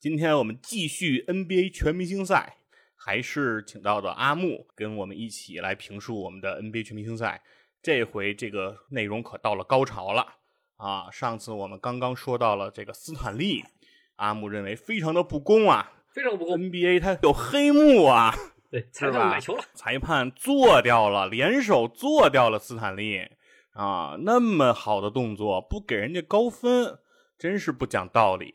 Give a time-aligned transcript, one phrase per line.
[0.00, 2.58] 今天我们继续 NBA 全明星赛，
[2.94, 7.42] 还是请到的阿木跟我们一起来评述我们的 NBA 全明星赛。
[7.82, 10.24] 这回这个内容可到了高潮了
[10.76, 11.10] 啊！
[11.10, 13.64] 上次我们刚刚说到了这个斯坦利，
[14.14, 16.56] 阿木认为非常的不公啊，非常不公。
[16.56, 18.32] NBA 它有黑幕啊，
[18.70, 23.18] 对，裁判买球了，裁判做掉了，联手做掉了斯坦利
[23.72, 24.16] 啊！
[24.20, 27.00] 那么好的动作不给人家高分，
[27.38, 28.52] 真是不讲道理，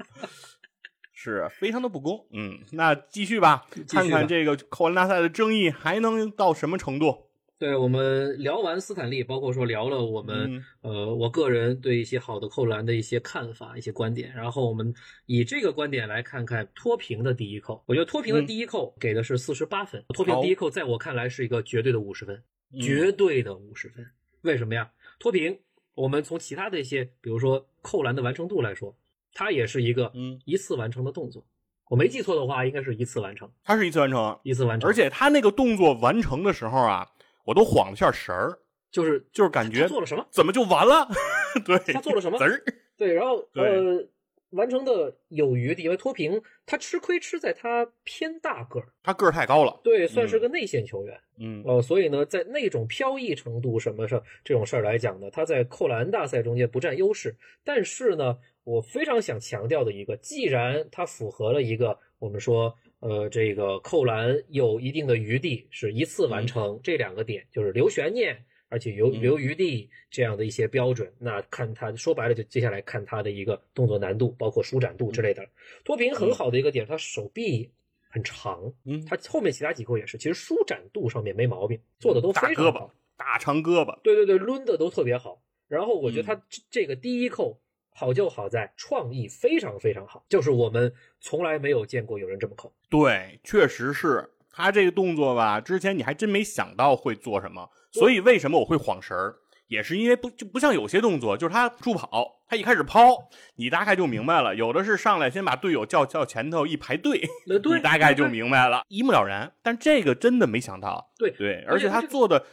[1.12, 2.26] 是非常的不公。
[2.32, 7.26] 嗯，那继续吧，续吧看看这个扣篮大赛的争议还能到什么程度？
[7.58, 14.94] 对我们聊完斯坦利，包括说聊了我们、嗯呃我个人对一些好的扣篮的一些看法、一些观点，然后我们
[15.26, 17.84] 以这个观点来看看脱贫的第一扣。
[17.86, 24.06] 我觉得脱贫的第一扣给的是四十八分，脱贫第一扣在我看来是一个绝对的五十分，嗯绝对的五十分。
[24.40, 24.90] 为什么呀？
[25.18, 25.60] 脱贫，
[25.94, 28.96] 我们从其他的一些，比如说扣篮的完成度来说，
[29.32, 31.44] 它也是一个嗯一次完成的动作。
[31.88, 37.06] 我没记错的话，应该是一次完成，它是一次完成，一次完成，而且他那个动作完成的时候啊，
[37.44, 38.58] 我都晃了一下神儿，
[38.92, 40.24] 就是就是感觉做了什么？
[40.30, 41.08] 怎么就完了？
[41.66, 42.38] 对，他做了什么
[42.96, 44.06] 对，然后呃，
[44.50, 49.80] 完成的有余地，因为脱贫他吃亏吃在他偏大个儿，他个儿太高了。
[49.82, 57.36] 对，算是个内线球员，嗯呃，所以呢，在那种飘逸程度什么上这种事儿来讲呢，他在扣篮大赛中间不占优势。
[57.64, 68.44] 但是呢，我非常想强调的一个，既然他符合了一个我们说呃这个扣篮有一定的余地，是一次完成、这两个点，就是留悬念。
[68.70, 75.46] 而且留嗯留余地这样的一些标准，那看他说白了就接下来看他的一个动作难度，包括舒展度之类的。
[75.84, 77.70] 脱贫很好的一个点，他手臂
[78.08, 82.94] 很长，嗯，他后面其他几扣也是，其实舒展度上面没毛病，做的都大胳膊非常好。
[83.16, 85.42] 大长胳膊，对对对，抡的都特别好。
[85.68, 87.60] 然后我觉得嗯他这这个第一扣
[87.90, 92.72] 好就好在创意非常非常好，就是我们从来没有见过有人这么扣。
[92.88, 94.30] 对，确实是
[94.60, 99.36] 他这个动作吧，之前你还真没想到会做什么，所以为什么我会晃神儿，
[99.68, 109.52] 也是因为不就不像有些动作，就是他助跑，他一开始抛，你大概就明白了，有的是上来先把队友叫叫前头一排队，你大概就明白了，一目了然。
[109.62, 112.44] 但这个真的没想到，对对，而且他做的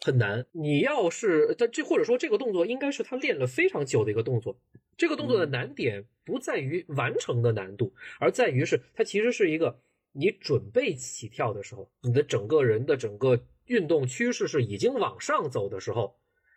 [0.00, 0.46] 很难。
[0.52, 4.56] 你要是但这或者说这个动作应该是他练了非常久的一个动作。
[4.96, 9.80] 这个动作的嗯难点不在于完成的难度，而在于是它其实是一个
[10.12, 16.16] 你准备起跳的时候，你的整个人的整个运动趋势是已经往上走的时候，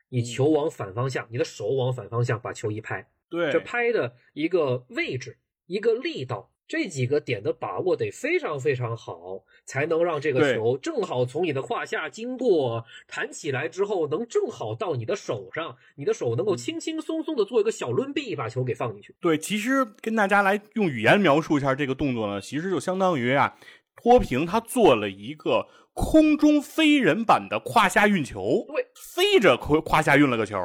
[0.09, 19.13] 你嗯球往反方向，你的手往反方向把球一拍，对这拍的一个位置、一个力道，这几个点的把握得非常非常好，才能让这个球正好从你的胯下经过，弹起来之后能正好到你的手上，你的手能够轻轻松松的做一个小抡臂，把球给放进去。
[19.21, 23.55] 对，其实跟大家来用语言描述一下这个动作呢，其实就相当于啊，
[23.95, 30.57] 托平他做了一个空中飞人版的胯下运球，对，飞着胯胯下运了个球。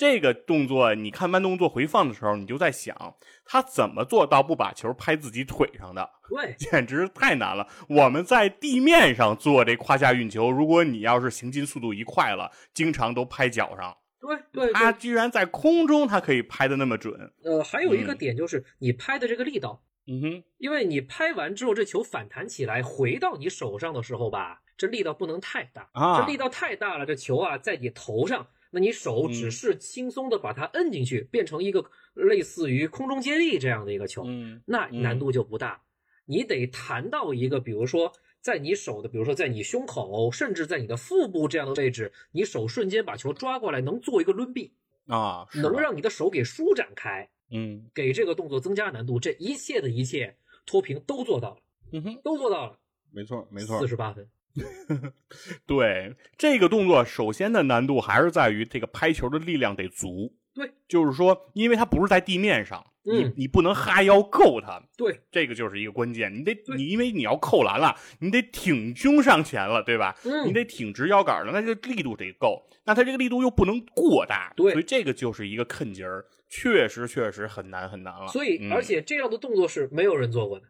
[0.00, 2.96] 这个动作，你看慢动作回放的时候，你就在想，
[3.44, 6.08] 他怎么做到不把球拍自己腿上的？
[6.26, 7.68] 对， 简直太难了！
[7.86, 13.94] 我们在地面上做这胯下运球，如果你要是行进速度一快了，经常都拍脚上。
[14.22, 17.34] 对对他，居然在空中，他可以拍的那么准。
[17.44, 31.84] 呃，还有一个嗯点就是你拍的这个力道，嗯哼，因为你拍完之后，这球反弹起来回到你手上的时候吧，这力道不能太大啊这力道太大了，这球啊在你头上，那你手嗯只是轻松的把它摁进去，变成一个
[32.14, 35.82] 类似于空中接力这样的一个球，嗯，那难度就不大。
[36.24, 44.72] 你得弹到一个，比如说在你手的，比如说在你胸口，甚至在你的腹部这样的位置，你手瞬间把球抓过来，能做一个抡臂，
[45.06, 47.28] 啊，能让你的手给舒展开。
[47.52, 51.56] 嗯给这个动作增加难度，这一切的一切，脱贫都做到了，
[51.90, 52.78] 嗯哼，都做到了，
[53.10, 54.30] 没错没错四，十八分。
[55.66, 60.34] 对这个动作，首先的难度还是在于这个拍球的力量得足。
[60.52, 66.34] 对，就是说，因为它不是在地面上，你嗯你不能哈腰够它，对，这个就是一个关键。
[66.34, 70.16] 你得你因为你要扣篮了，你得挺胸上前了，对吧？
[70.24, 78.26] 嗯你得挺直腰杆了，那这个力度得够，那它这个力度又不能过大，对所以这个就是一个坑节儿，确实确实很难很难了。
[78.26, 80.66] 所以，嗯而且这样的动作是没有人做过的。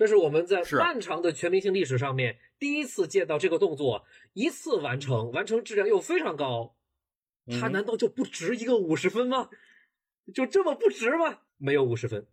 [0.00, 6.74] 这是我们在漫长的全明星历史上面第一次见到这个动作一次完成，完成质量又非常高，
[7.60, 9.50] 它嗯难道就不值一个五十分吗？
[10.32, 11.40] 就这么不值吗？
[11.58, 12.26] 没有五十分，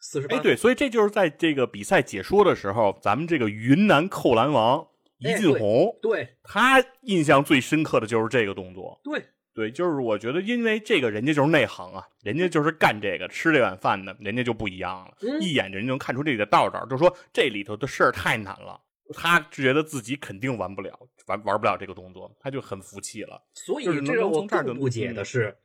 [0.00, 0.36] 四十八。
[0.36, 4.84] 哎，对，，所以这就是在这个比赛解说的时候，咱们这个云南扣篮王
[5.24, 9.00] 哎一进红，对他印象最深刻的就是这个动作。
[9.04, 15.40] 对，对，就是我觉得，因为这个人家就是内行啊，人家就是干这个吃这碗饭的，人家就不一样了，嗯。
[15.40, 18.80] 一眼人就能看出这里的道道，就说这里头的事儿太难了，
[19.14, 23.40] 他觉得自己肯定玩不了，玩玩不了这个动作，他就很服气了。
[23.54, 25.56] 所以这让我更不解的嗯是，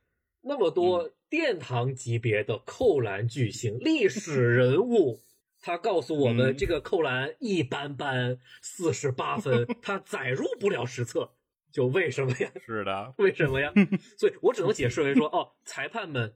[0.42, 5.19] 那么多殿堂级别的扣篮巨星、历史人物，
[5.59, 6.57] 他告诉我们嗯。
[6.57, 11.31] 这个扣篮一般般，四十八分， 他载入不了实测，
[11.71, 12.51] 就为什么呀？
[12.66, 13.71] 是的， 为什么呀？
[14.18, 16.36] 所以我只能解释为说，哦，裁判们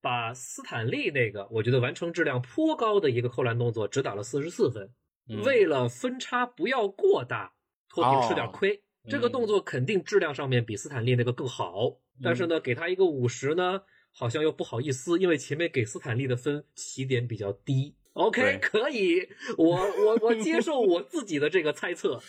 [0.00, 4.90] 把斯坦利那个我觉得完成质量颇高的一个扣篮动作只打了四十四分，
[5.28, 7.52] 嗯为了分差不要过大，
[7.88, 8.82] 托平吃点亏。
[9.08, 13.82] 这个动作肯定质量上面比斯坦利那个更好，但是呢，给他一个五十呢，
[14.12, 17.96] 好像又不好意思，因为前面给斯坦利的分起点比较低。
[18.12, 22.20] OK，可以，我我我接受我自己的这个猜测，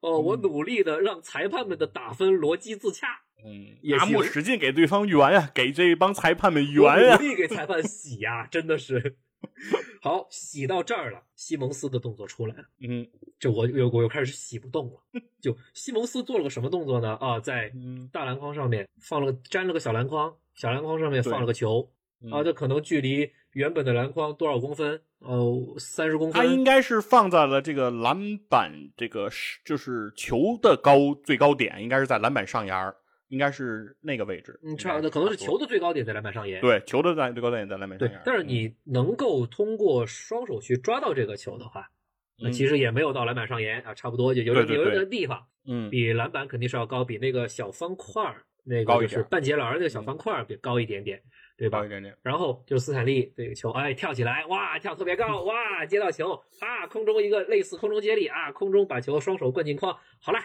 [0.00, 3.06] 哦，我嗯努力的让裁判们的打分逻辑自洽。
[3.44, 9.16] 嗯，也使劲给对方圆呀、给这帮裁判们圆呀、努力给裁判洗呀、真的是。
[10.02, 13.06] 好，洗到这儿了，西蒙斯的动作出来了，嗯
[13.38, 15.20] 这我又我又开始洗不动了。
[15.40, 17.14] 就西蒙斯做了个什么动作呢？
[17.20, 21.88] 啊，在嗯大篮筐上面放了粘了个小篮筐，小篮筐上面放了个球，
[22.20, 25.00] 嗯啊，这可能距离原本的篮筐多少公分？
[25.20, 26.40] 呃，三十公分。
[26.40, 32.94] 它应该是放在了这个篮板这个是就是球的高最高点，应该是在篮板上沿儿，
[33.28, 34.58] 应该是那个位置。
[34.62, 36.60] 嗯，差不多，可能是球的最高点在篮板上沿。
[36.60, 41.97] 对球的在最高点在篮板上沿儿。，但是你能够通过双手去抓到这个球的话，那
[42.40, 51.22] 嗯其实也没有到篮板上沿啊，差不多就有有一对个地方嗯比篮板肯定是要高，比那个小方块儿那个就是高一点半截篮儿那个小方块儿比高一点点，
[51.56, 51.88] 对吧高一？
[51.88, 52.16] 点点。
[52.22, 60.38] 然后就是斯坦利这个球，哎，跳起来，哇，跳特别高， 哇，接到球，啊，空中一个类似空中接力啊，空中把球双手灌进框，好了，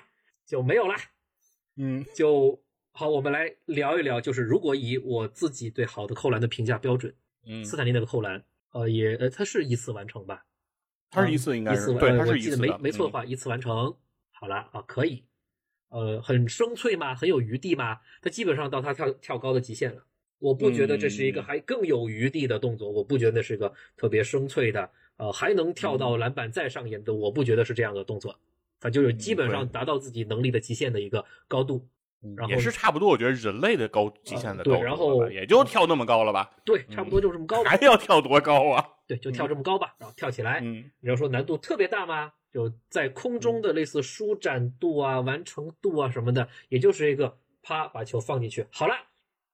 [0.46, 0.96] 就没有了。
[1.76, 2.62] 嗯就
[2.92, 7.14] 好，我们来聊一聊，就是如果以我自己对好的扣篮的评价标准，
[7.46, 10.46] 嗯，斯坦利那个扣篮，呃，也呃，他是一次完成吧？
[11.14, 13.96] 他是一次应该一次完呃我他是一次的记得没没错的嗯话，一次完成，
[14.32, 15.24] 好了啊，可以，
[15.90, 17.14] 呃，很生脆吗？
[17.14, 18.00] 很有余地吗？
[18.22, 20.04] 他基本上到他跳跳高的极限了。
[20.40, 28.36] 我不觉得这是一个嗯还更有余地的动作，我不觉得是个特别生脆的，呃，还能跳嗯到篮板再上沿的，我不觉得是这样的动作。
[28.80, 31.88] 他就是基本上达到自己能力的极限的一个高度。
[32.38, 36.52] 然后也是差不多，我觉得人类的高极限的对高度了吧，然后也就跳那么高了吧？
[36.64, 37.70] 对，差不多就这么高 吧。
[37.70, 38.86] 还要跳多高啊？
[39.08, 40.60] 对，就跳这么高吧，然后跳起来。
[40.64, 42.32] 嗯你要说难度特别大吗？
[42.54, 48.94] 就在空中的类似舒展度啊、完成度啊什么的，也就是一个啪把球放进去，好了。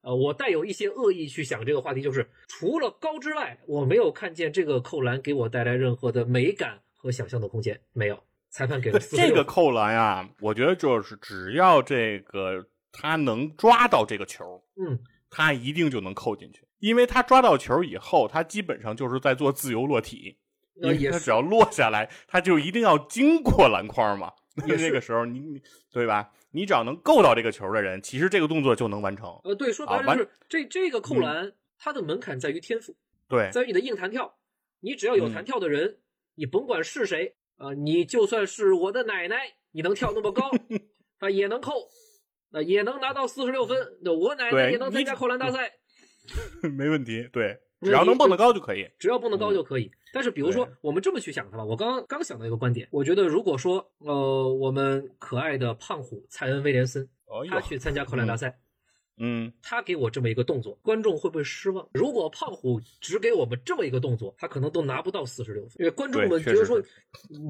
[0.01, 8.18] 呃，我带有一些恶意去想这个话题，就是除了高之外，我没有看见这个扣篮给我带来任何的美感和想象的空间，没有。
[8.49, 14.99] 裁判给了46这个扣篮啊，我觉得就是只要这个他能抓到这个球，嗯，
[15.29, 20.37] 他一定就能扣进去，因为他抓到球以后，他基本上就是在做自由落体，
[20.75, 24.33] 因他只要落下来，他就一定要经过篮筐嘛。
[24.68, 26.31] 那个时候你你对吧？
[26.51, 29.39] 你只要能够到这个球的人，其实这个动作就能完成。
[29.44, 32.95] 呃，对，说白了就是这这个扣篮，它的门槛在于天赋。
[33.29, 34.35] 对，在于你的硬弹跳，
[34.79, 35.99] 你只要有嗯弹跳的人，
[36.35, 39.37] 你甭管是谁啊、呃你就算是我的奶奶，
[39.71, 40.49] 你能跳那么高，
[41.19, 41.73] 啊也能扣，
[42.49, 43.78] 那、也能拿到四十六分。
[44.01, 45.71] 那我奶奶也能参加扣篮大赛，
[46.75, 47.30] 没问题。
[47.31, 48.89] 对，只要能蹦得高就可以。
[48.97, 49.92] 只要蹦得高就可以。
[50.11, 58.47] 但是比如说，我们这么去想它吧，我刚刚刚想到一个观点，我觉得如果说呃，我们可爱的胖虎蔡恩威廉森，哦他去参加扣篮大赛。
[58.49, 58.57] 嗯，
[59.61, 61.88] 他给我这么一个动作，观众会不会失望？
[61.94, 66.81] 如果胖虎只给我们这么一个动作，他可能都拿不到四十六分，因为观众们觉得说，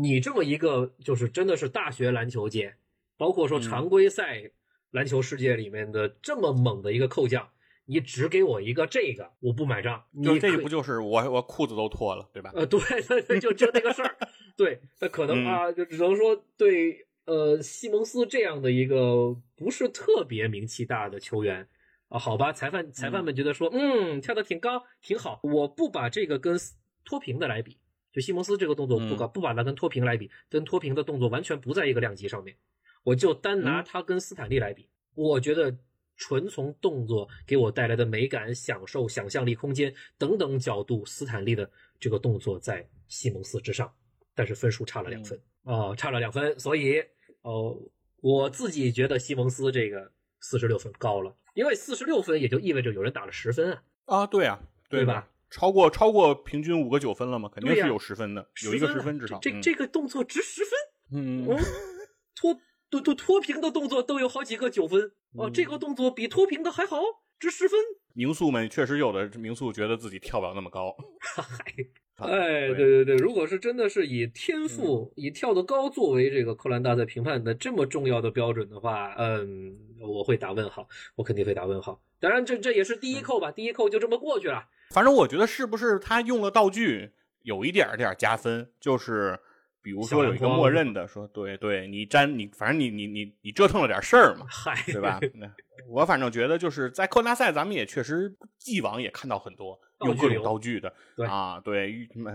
[0.02, 2.76] 你这么一个就是真的是大学篮球界，
[3.18, 4.52] 包括说嗯常规赛
[4.92, 7.48] 篮球世界里面的这么猛的一个扣将，
[7.86, 10.04] 你只给我一个这个，我不买账。
[10.12, 12.52] 你这不就是我我裤子都脱了，对吧？
[12.56, 14.18] 呃，对对对，就就那个事儿，
[14.58, 21.68] 对，那可能嗯啊，就只能说对呃西蒙斯这样的一个不是特别名气大的球员
[22.08, 26.58] 啊，好吧，裁判裁判们觉得说，嗯，跳的挺高，挺好，我不把这个跟
[27.06, 27.78] 脱贫的来比，
[28.12, 32.58] 就西蒙斯这个动作不搞不把它跟脱贫来比，跟脱贫的动作完全不在一个量级上面，
[33.04, 35.78] 我就单拿嗯他跟斯坦利来比，我觉得。
[36.22, 43.90] 纯从动作给我带来的美感、享受、想象力空间等等角度，斯坦利的这个动作在西蒙斯之上。
[44.36, 47.02] 但是分数差了两分哦，差了两分，所以
[47.42, 47.78] 哦，
[48.22, 55.28] 我自己觉得西蒙斯这个四十六分高了，因为四十六分也就意味着有人打了十分啊，啊，对啊，对吧？
[55.50, 57.50] 超过超过平均五个九分了吗？
[57.52, 59.40] 肯定是有十分的，有一个10十分至少。
[59.42, 60.72] 这嗯这个动作值十分，
[61.20, 61.58] 嗯哦，
[62.36, 62.56] 脱
[62.92, 65.02] 脱脱脱平的动作都有好几个九分
[65.34, 67.02] 哦，嗯这个动作比脱平的还好，
[67.40, 67.80] 值十分。
[68.14, 70.96] 民宿们确实有的民宿觉得自己跳不了那么高。
[72.28, 82.02] 哎，对对对对，如果是真的是以天赋、以跳得高作为这个扣篮大赛评判的这么重要的标准的话，嗯，我会打问号，我肯定会打问号。
[82.20, 84.66] 当然这，这也是第一扣吧，第一扣就这么过去了。
[84.90, 87.12] 反正我觉得是不是他用了道具
[87.44, 89.40] 有一点儿点儿加分，就是
[89.82, 95.20] 比如说有一个默认的说，对对，你沾你反正你你你你折腾了点事儿嘛，嗨，对吧？
[95.88, 102.32] 我反正觉得就是在扣篮大赛，咱们也确实既往也看到很多用各种道具的，对啊，对，什么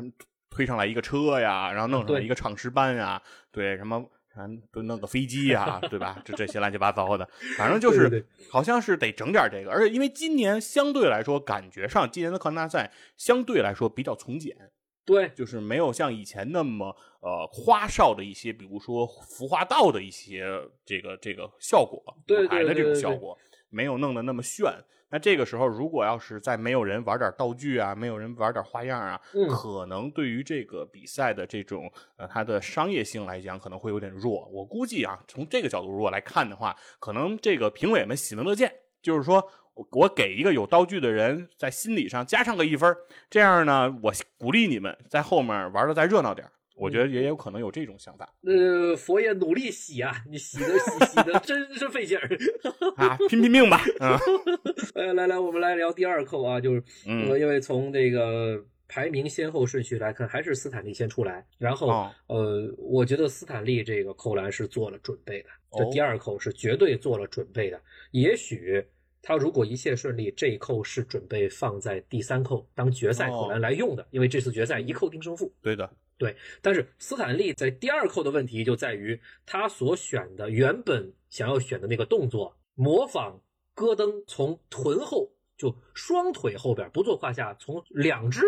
[0.50, 3.22] 推上来一个车呀，然后弄上来一个唱诗班呀，
[3.52, 4.04] 对，什么。
[4.34, 6.20] 啊，都弄个飞机呀，对吧？
[6.24, 7.24] 这这些乱七八糟的，
[7.56, 14.56] 反正就是好像是得整点这个，而且因为今年相对来说，感觉上今年的扣篮大赛相对来说比较从简，
[15.04, 20.46] 对，就是没有像以前那么呃花哨的一些，比如说服化道的一些
[20.84, 24.72] 这个这个效果，对舞台的这种效果没有弄得那么炫。
[25.10, 34.48] 那这个时候，如果要是再没有人玩点道具啊，没有人玩点花样啊，嗯可能对于这个比赛的这种呃它的商业性来讲，可能会有点弱。
[34.52, 42.96] 我估计啊，从这个角度如果来看的话，可能这个评委们喜闻乐见，就是说我我给一个有道具的人在心理上加上个一分儿，
[43.28, 46.50] 这样呢，我鼓励你们在后面玩的再热闹点儿。
[46.76, 48.28] 我觉得也有可能有这种想法。
[48.42, 52.28] 呃，佛爷努力洗啊，你洗的洗洗的真是费劲儿。
[52.98, 54.18] 啊，拼拼命吧，嗯
[54.96, 57.28] 呃，来来，我们来聊第二扣啊，就是嗯。
[57.28, 62.10] 呃，因为从这个排名先后顺序来看，还是斯坦利先出来，然后、哦。
[62.26, 65.88] 呃，我觉得斯坦利这个扣篮是做了准备的，这哦。
[65.92, 67.80] 第二扣是绝对做了准备的。
[68.10, 68.84] 也许
[69.26, 75.50] 他如果一切顺利，这一扣是准备放在第三扣当决赛扣篮哦来用的，因为这次决赛一扣定胜负。
[75.62, 83.40] 对的，对但是斯坦利在第二扣的问题就在于他所选的原本想要选的那个动作，模仿
[83.74, 88.42] 戈登从臀后就双腿后边不做胯下，从两只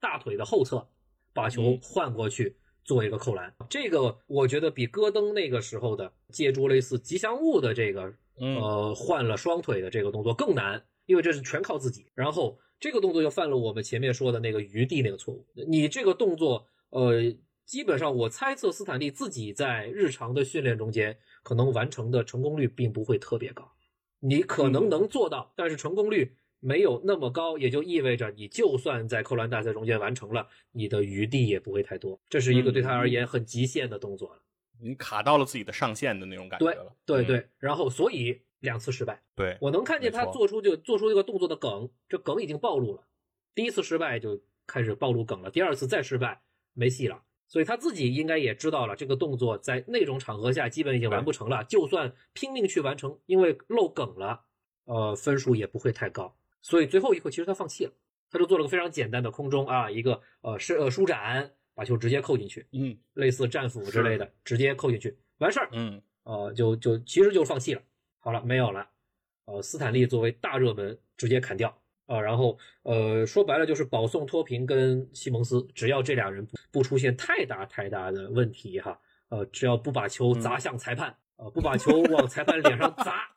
[0.00, 0.86] 大腿的后侧
[1.34, 3.52] 把球嗯换过去做一个扣篮。
[3.68, 12.10] 这个我觉得比戈登那个时候的借助类似吉祥物的这个嗯呃换了双腿的这个动作更难，因为这是全靠自己。
[12.14, 15.46] 然后这个动作又犯了我们前面说的那个余地那个错误。
[15.68, 17.34] 你这个动作，呃，
[17.64, 23.70] 基本上我猜测斯坦利自己在日常的训练中间可能完成的成功率并不会特别高。
[24.20, 32.20] 你可能能做到，但是成功率没有那么高，也就意味着你就算在扣篮大赛中间完成了，你的余地也不会太多。
[32.28, 34.42] 这是一个对他而言很极限的动作了。
[34.82, 36.96] 你卡到了自己的上限的那种感觉对了。
[37.06, 39.22] 对对对，然后所以两次失败。
[39.34, 43.06] 对，我能看见他做出就做出一个动作的梗，这梗已经暴露了。
[43.54, 47.22] 第一次失败就开始暴露梗了，第二次再失败没戏了。
[47.48, 51.62] 所以他自己应该也知道了，这个动作在那种场合下基本已经完不成了。
[51.64, 54.44] 就算拼命去完成，因为漏梗了，
[54.86, 56.34] 呃，分数也不会太高。
[56.62, 57.92] 所以最后一刻其实他放弃了，
[58.30, 65.68] 他就做了个非常简单的空中啊，一个呃是呃舒展，把球直接扣进去，嗯类似战斧之类的，直接扣进去完事儿。
[65.72, 67.82] 嗯呃，就就其实就放弃了，
[68.20, 68.88] 好了，没有了。
[69.46, 71.76] 呃，斯坦利作为大热门直接砍掉
[72.06, 79.00] 啊、然后呃，说白了就是保送脱贫跟西蒙斯，只要这俩人不不出现太大太大的问题哈，
[79.30, 83.31] 呃，只要不把球砸向裁判，呃，不把球往裁判脸上砸，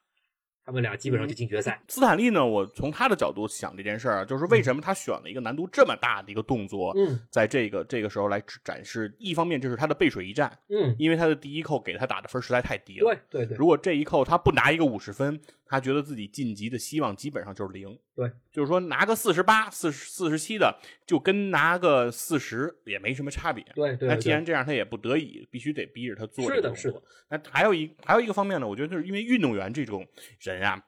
[0.65, 1.79] 他们俩基本上就进决赛。
[1.87, 13.15] 斯坦利呢，我从他的角度想这件事儿啊，就是为什么他选了一个难度这么大的一个动作，嗯在这个这个时候来展示，一方面就是他的背水一战，嗯，因为他的第一扣给他打的分实在太低了。
[13.29, 17.97] 对对对，如果这一扣他不拿一个五十分，他觉得自己晋级的希望基本上就是零。
[18.15, 23.63] 对，就是说拿个四十八、四四十七的，就跟拿个四十也没什么差别。
[23.75, 26.77] 对对，那既然这样，他也不得已，必须得逼着他做这是的个动作。
[26.77, 30.07] 是的那还有一还有一个方面呢，我觉得就是因为运动员这种
[30.39, 30.81] 人啊，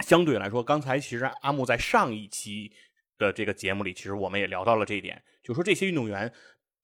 [0.00, 2.70] 相对来说，刚才其实阿木在上一期
[3.18, 6.32] 的这个节目里，其实我们也聊到了这一点，就说这些运动员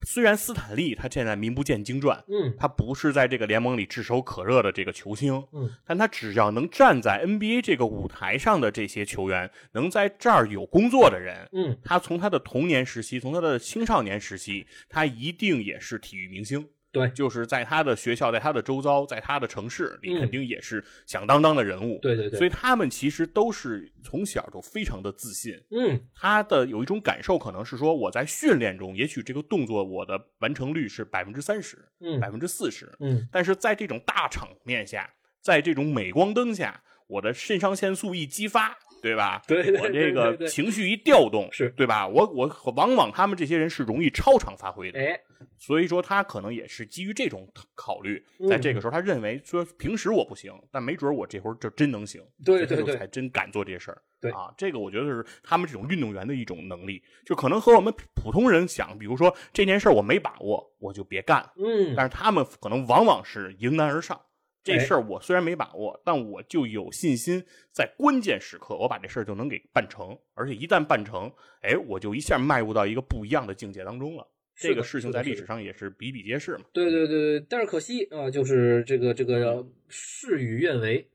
[0.05, 2.55] 虽然斯坦利他现在名不见经传，嗯。
[2.57, 16.67] 他不是在这个联盟里炙手可热的这个球星，嗯，但他只要能站在 NBA 这个舞台上的这些球员，能在这儿有工作的人，嗯，他从他的童年时期，从他的青少年时期，他一定也是体育明星。
[16.91, 21.99] 对就是在他的学校，在他的周遭，在他的城市里，嗯肯定也是响当当的人物。
[22.01, 25.53] 对对对，所以他们其实都是从小就非常的自信。
[25.71, 35.09] 嗯他的有一种感受，可能是说我在训练中，也许这个动作我的完成率是百分之三十、嗯百分之四十，嗯，但是在这种大场面下，
[35.41, 39.41] 在这种镁光灯下，我的肾上腺素一激发，对吧？
[39.47, 42.07] 对对我这个情绪一调动，是对吧？
[42.07, 45.19] 我我往往他们这些人是容易超常发挥的，哎，
[45.57, 54.01] 所以说他可能也是基于这种考虑，嗯在这个时候他认为说平时我不行，但没准我这会儿就真能行，对对对才真敢做这些事儿。
[54.21, 64.19] 对啊，这个我觉得是他们这种运动员的一种能力，就可能和我们普通人想，比如说这件事儿我没把握，我就别干，嗯，但是他们可能往往是迎难而上。
[64.61, 71.31] 这哎事儿我虽然没把握，但我就有信心，在关键时刻我把这事儿就能给办成，而且一旦办成，
[71.61, 74.27] 哎，我就一下迈入到一个不一样的境界当中了。
[74.59, 76.65] 这个事情在历史上也是比比皆是嘛。
[76.73, 81.07] 对对对对，但是可惜啊，就是这个这个事与愿违，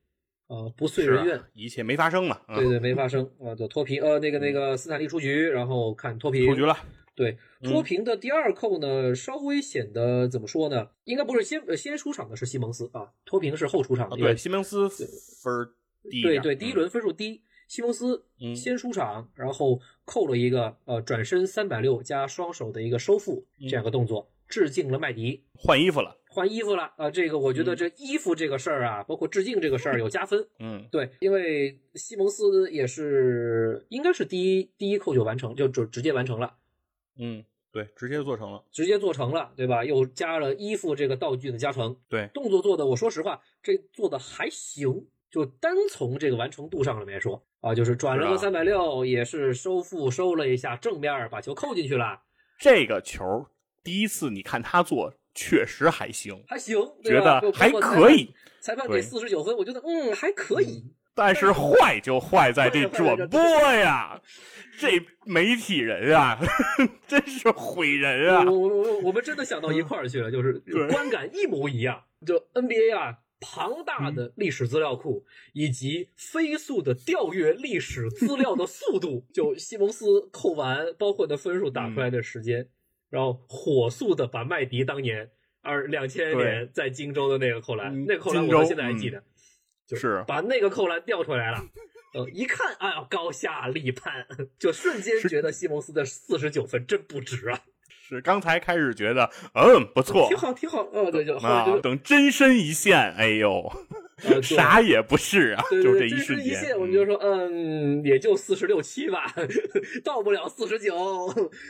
[0.46, 1.48] 啊，不遂人愿啊。
[1.52, 2.40] 一切没发生嘛。
[2.48, 6.76] 嗯对对，没发生啊，就脱贫呃，那个那个斯坦利出局，然后看脱贫出局了。
[7.16, 10.88] 对，嗯脱贫的第二扣呢，稍微显得怎么说呢？
[11.04, 14.16] 应该不是先呃先出场的是西蒙斯啊，脱贫是后出场的。
[14.16, 15.70] 啊，对，西蒙斯分儿
[16.10, 16.22] 低。
[16.22, 17.40] 对对，第一嗯轮分数低，
[17.74, 25.42] 西蒙斯嗯先出场，然后扣了一个呃转身三百六加双手的一个收腹嗯这样一个动作，致敬了麦迪。
[25.56, 26.16] 换衣服了。
[26.28, 30.46] 换衣服了啊，这个我觉得嗯这衣服这个事儿啊，包括致敬这个事儿有加分。
[30.60, 36.54] 嗯， 对，因为西蒙斯也是应该是第一第一扣就完成，就就直接完成了。
[37.18, 38.62] 嗯，对，直接就做成了。
[38.70, 39.84] 直接做成了，对吧？
[39.84, 45.08] 又加了衣服这个道具的加成，对，动作做的，我说实话，这做的还行。
[45.30, 52.20] 就单从这个完成度上来说啊，就是转了个三百六，也是收腹收了一下正面，把球扣进去了，
[52.58, 53.46] 这个球
[53.82, 58.10] 第一次你看他做，确实还行，还行，对觉得还可。
[58.10, 58.34] 以。
[58.60, 60.84] 裁判给对四十九分，我觉得嗯还可以。
[61.14, 64.20] 但是坏就坏在这转播呀，
[64.78, 66.38] 这媒体人啊，
[67.06, 68.44] 真是毁人啊！
[68.44, 72.02] 我我我我们真的想到一块儿去了，就是对观感一模一样。
[72.26, 82.68] 就 NBA 啊，庞大的历史资料库以及飞速的调阅历史资料的速度，就西蒙斯扣完，包括的分数打出来的时间，
[83.10, 85.30] 然后火速的把麦迪当年
[85.60, 89.22] 二两千年在荆州的那个扣篮，嗯那个扣篮我到现在还记得，
[89.86, 91.58] 就是把那个扣篮调出来了。
[92.14, 94.24] 呃，一看，哎呀，高下立判，
[94.56, 97.64] 就瞬间觉得西蒙斯的四十九分真不值啊。
[98.06, 100.86] 是刚才开始觉得，嗯，不错挺好，挺好。
[100.92, 103.72] 嗯，对，就好啊， 等真身一现，哎呦，
[104.24, 109.34] 呃 啥也不是啊，对对对，就这一真是一瞬间，线，我们就说，嗯，也就四十六七吧，
[110.04, 110.94] 到不了四十九，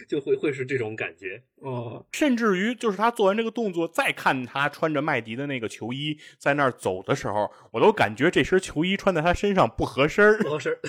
[0.09, 1.41] 就会会是这种感觉。
[1.61, 10.81] 哦，甚至于就是他做完这个动作，再看他穿着麦迪的那个球衣在那儿走的时候，我都感觉这身球衣穿在他身上不合身儿不合适。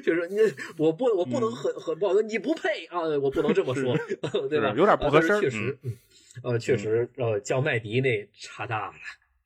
[0.00, 0.38] 就是你，
[0.78, 3.00] 我不，我不能很很不好说，你不配啊！
[3.20, 3.96] 我不能这么说，
[4.48, 4.72] 对吧？
[4.76, 5.92] 有点不合身啊确实，嗯
[6.44, 8.94] 呃，确实，呃，叫麦迪那差大了，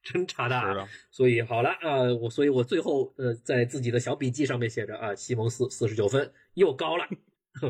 [0.03, 0.87] 真差大了。
[1.11, 7.05] 所以好了啊、我所以我最后呃在自己的小笔记上面写着啊，西蒙斯四十九分又高了，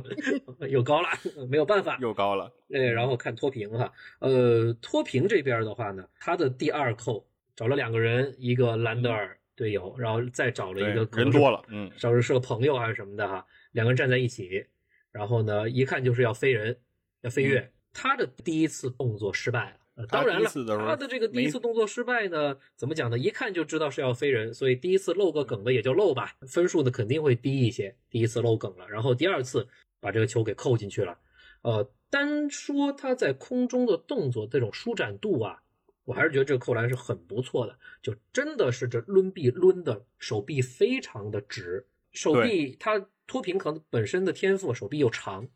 [0.68, 1.08] 又高了，
[1.48, 1.96] 没有办法。
[2.00, 14.64] 又高了，哎，然后看脱贫哈，呃，脱贫这边的话呢，他的第二扣找了两个人，一个兰德尔队友，然后再找了一个，人多了，嗯，找的是个朋友还是什么的哈，两个人站在一起，
[15.10, 16.78] 然后呢，一看就是要飞人，
[17.22, 17.72] 要飞跃。
[17.92, 20.06] 他的第一次动作失败了。
[20.10, 20.50] 当然了，
[20.86, 23.16] 他的这个第一次动作失败呢，怎么讲呢？
[23.16, 27.96] 一看就知道是要飞人，所以第一次漏个梗的也就漏吧，分数呢肯定会低一些。
[28.10, 29.66] 第一次漏梗了，然后第二次
[29.98, 31.18] 把这个球给扣进去了。
[31.62, 35.62] 呃，单说他在空中的动作这种舒展度啊，
[36.06, 45.48] 我还是觉得这个扣篮是很不错的，就真的是这抡臂抡的手臂非常的直，手臂他脱贫可能本身的天赋，手臂又长，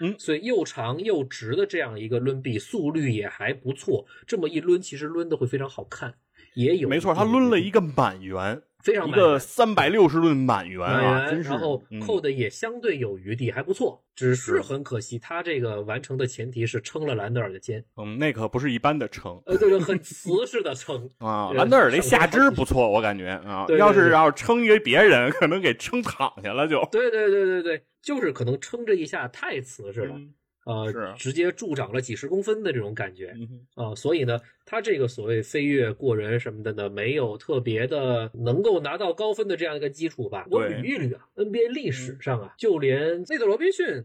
[0.00, 0.14] 嗯。
[0.18, 6.18] 所以又长又直的这样一个抡臂，速率也还不错，这么一抡，其实抡的会非常好看，
[6.56, 14.02] 也有没错，他抡了一个满圆，一非常满个三百六十吨满圆啊，员真是，然后嗯扣的也相对有余地，还不错。
[14.14, 21.06] 只是是很可惜，他这个完成的前提是撑了兰德尔的肩，嗯，那可不是一般的撑呃，这个很瓷实的撑。
[21.20, 21.52] 啊。
[21.52, 26.82] 兰德尔这下肢不错，我感觉啊，对对要是对要撑一个别人，可能给撑躺下了就。
[26.90, 30.32] 对对对对对，就是可能撑这一下太瓷实了，嗯
[30.66, 33.32] 呃，直接助长了几十公分的这种感觉。
[33.74, 40.44] 啊、所以呢，他这个所谓飞跃过人什么的呢，没有特别的能够拿到高分的这样一个基础吧。
[40.50, 44.04] 我捋一捋啊，NBA 历史上啊，就连内德罗宾逊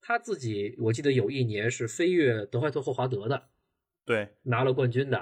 [0.00, 3.44] 他自己，我记得有一年是飞跃德怀特霍华德的，
[4.04, 5.16] 对，拿了冠军的。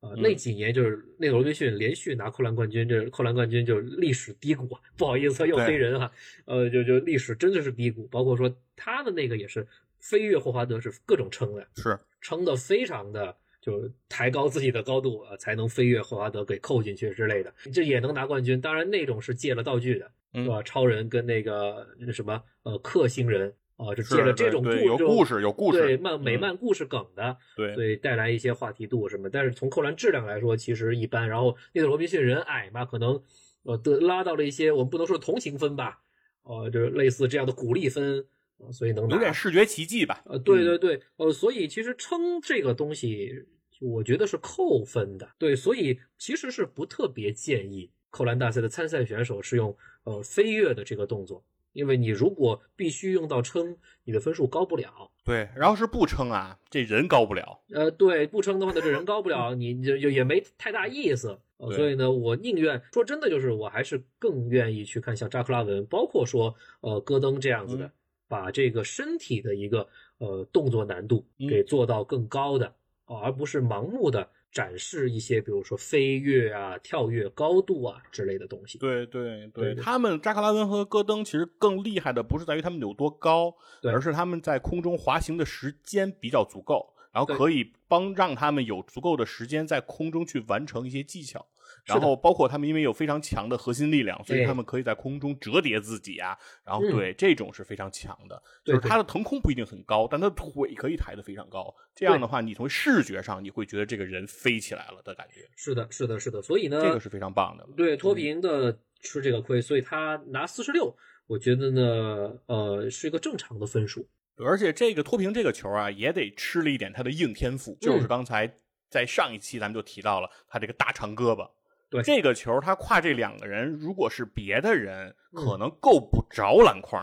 [0.00, 4.80] 啊，嗯那几年就是内德罗宾逊连续拿扣篮冠军，这扣篮冠军就是历史低谷啊！
[4.96, 6.12] 不好意思，又对黑人哈，
[6.44, 9.66] 呃，就就历史真的是低谷，包括说他的那个也是
[10.00, 18.60] 飞跃霍华德是各种撑的，是，撑的非常的就是抬高自己的高度啊，才能飞跃霍华德给扣进去之类的，这也能拿冠军。
[18.60, 20.62] 当然那种是借了道具的，嗯是吧？
[20.62, 29.28] 超人跟那个那什么呃克星人啊，是是借了这种故对对有故事有故事对漫美嗯漫故事梗的，对，所以带来一些话题度什么。
[29.28, 31.28] 但是从扣篮质量来说，其实一般。
[31.28, 33.22] 然后内特罗宾逊人矮嘛，可能
[33.64, 36.00] 呃得拉到了一些我们不能说同情分吧，
[36.42, 38.26] 呃，就是类似这样的鼓励分，呃
[38.72, 40.22] 所以能拿有点视觉奇迹吧？
[40.26, 43.46] 呃，对嗯对对，呃，所以其实称这个东西，
[43.80, 45.28] 我觉得是扣分的。
[45.38, 55.10] 对，所以其实是不特别建议扣篮大赛的参赛选手是用呃飞跃的这个动作，因为你如果必须用到撑，你的分数高不了。
[55.24, 57.60] 对，然后是不撑啊，这人高不了。
[57.72, 61.38] 呃，对，不撑的话呢，这人高不了，你就就也没太大意思。
[61.58, 67.90] 呃，所以呢，我宁愿说真的，就是我还是更愿意去看像扎克拉文，包括说呃戈登这样子的，嗯
[68.28, 69.88] 把这个身体的一个
[70.18, 71.48] 呃动作难度嗯。
[71.48, 72.66] 给做到更高的，
[73.06, 78.78] 啊，而不是盲目的展示一些比如说飞跃啊、跳跃高度啊之类的东西。
[78.78, 91.46] 对对对对他们扎克拉文和戈登其实更厉害的不是在于他们有多高，而是他们在空中滑行的时间比较足够，然后可以帮让他们有足够的时间在空中去完成一些技巧。
[91.84, 96.36] 然后包括他们因为有非常强的核心力量，所以他们可以在空中折叠自己啊。
[96.64, 101.74] 然后嗯对这种是非常强的，就是他的腾空不一定很高，但他腿可以抬得非常高。
[101.94, 106.42] 这样的话，你从视觉上你会觉得这个人飞起来了的感觉，是的，是的，是的。
[106.42, 107.66] 所以呢，这个是非常棒的。
[107.76, 110.94] 对脱贫的吃这个亏，所以他拿四十六，
[111.26, 114.06] 我觉得呢，呃，是一个正常的分数。
[114.44, 118.52] 而且这个脱贫这个球啊，也得吃了一点他的硬天赋，就是嗯刚才
[118.90, 121.48] 在上一期咱们就提到了他这个大长胳膊。
[121.90, 127.02] 对这个球，他跨这两个人，如果是别的人，嗯可能够不着篮筐。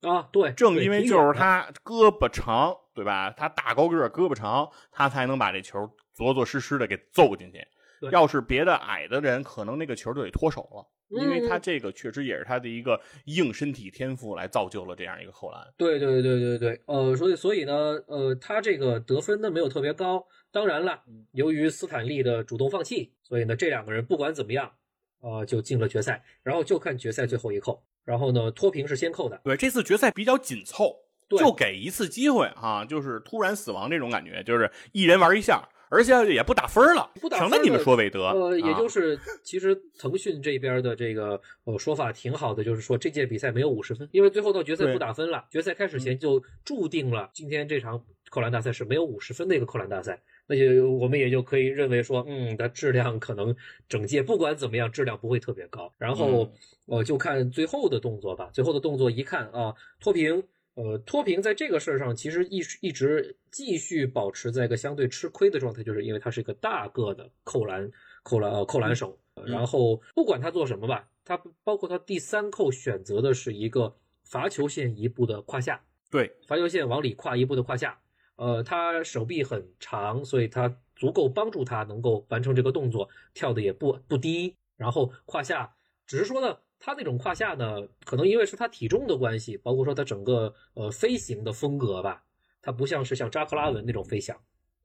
[0.00, 3.30] 啊，对，正因为就是他胳膊长，对吧？
[3.36, 5.78] 他大高个儿，胳膊长，他才能把这球
[6.14, 7.64] 着着实实的给揍进去
[8.00, 8.10] 对。
[8.10, 15.60] 要是别的矮的人，可能那个球就得脱手了，因为嗯他这个确实也是他的一个硬身体天赋来造就了这样一个扣篮。
[15.76, 17.72] 对对对对对，呃，所以所以呢，
[18.06, 20.26] 呃，他这个得分呢没有特别高。
[20.50, 24.72] 当然了，由于斯坦利的主动放弃，所以呢，这两个人不管怎么样，
[25.20, 26.22] 呃，就进了决赛。
[26.42, 27.82] 然后就看决赛最后一扣。
[28.04, 30.96] 然后呢，脱贫是先扣的，对，这次决赛比较紧凑，
[31.28, 53.54] 对就给一次机会哈、就是突然死亡这种感觉，就是一人玩一下，而且也不打分了，不打分省得你们了说韦德，呃，也就啊是其实腾讯这边的这个呃说法挺好的，就是说这届比赛没有五十分，因为最后到决赛不打分了，决赛开始前就注定了今天这场扣篮大赛是没有五十分的一个扣篮大赛，那就我们也就可以认为说，嗯，它质量可能
[53.86, 56.50] 整届不管怎么样质量不会特别高，然后
[56.86, 60.42] 嗯呃就看最后的动作吧，最后的动作一看啊，脱贫。
[60.74, 67.90] 呃，脱贫在这个事儿上其实一一直继续保持在一个相对吃亏的状态，就是因为他是一个大个的扣篮
[68.22, 69.66] 扣篮呃扣篮手，呃然。
[69.66, 78.00] 后不管他做什么吧，他包括他第三扣选择的是一个罚球线一步的胯下，对，罚球线往里跨一步的胯下，
[78.36, 85.74] 呃，他手臂很长，所以他足够帮助他能够完成这个动作，跳的也不不低，然后胯下，
[86.06, 92.24] 只是说呢，他那种胯下呢，可能因为是他体重的关系，包括说他整个呃飞行的风格吧，
[92.60, 94.36] 他不像是像扎克拉文那种飞翔，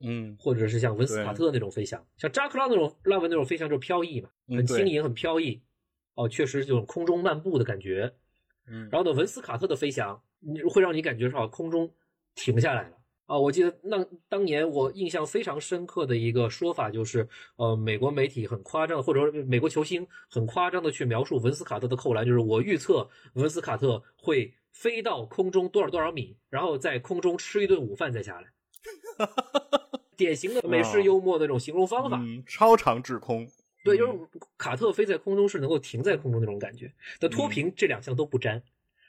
[0.02, 5.60] 嗯，或者是像文斯卡特那种飞翔，像扎克拉那种拉文那种飞翔就是飘逸嘛，很轻盈，很飘逸，
[6.14, 8.14] 哦，确实这种空中漫步的感觉。
[8.68, 11.92] 嗯，然后呢，文斯卡特的飞翔，你会让你感觉上空中
[12.36, 12.97] 停下来了
[13.28, 13.38] 啊！
[13.38, 28.48] 我记得那当年我印象非常深刻的一个说法就是，呃，美国媒体很夸张，或者说美国球星很夸张的去描述文斯卡特的扣篮，就是我预测文斯卡特会飞到空中多少多少米，然后在空中吃一顿午饭再下来。
[30.16, 33.48] 典型的美式幽默的那种形容方法，嗯，超长滞空，
[33.84, 36.92] 对，就嗯是卡特飞在空中是能够停在空中那种感觉。
[37.20, 38.64] 那脱嗯贫这两项都不沾，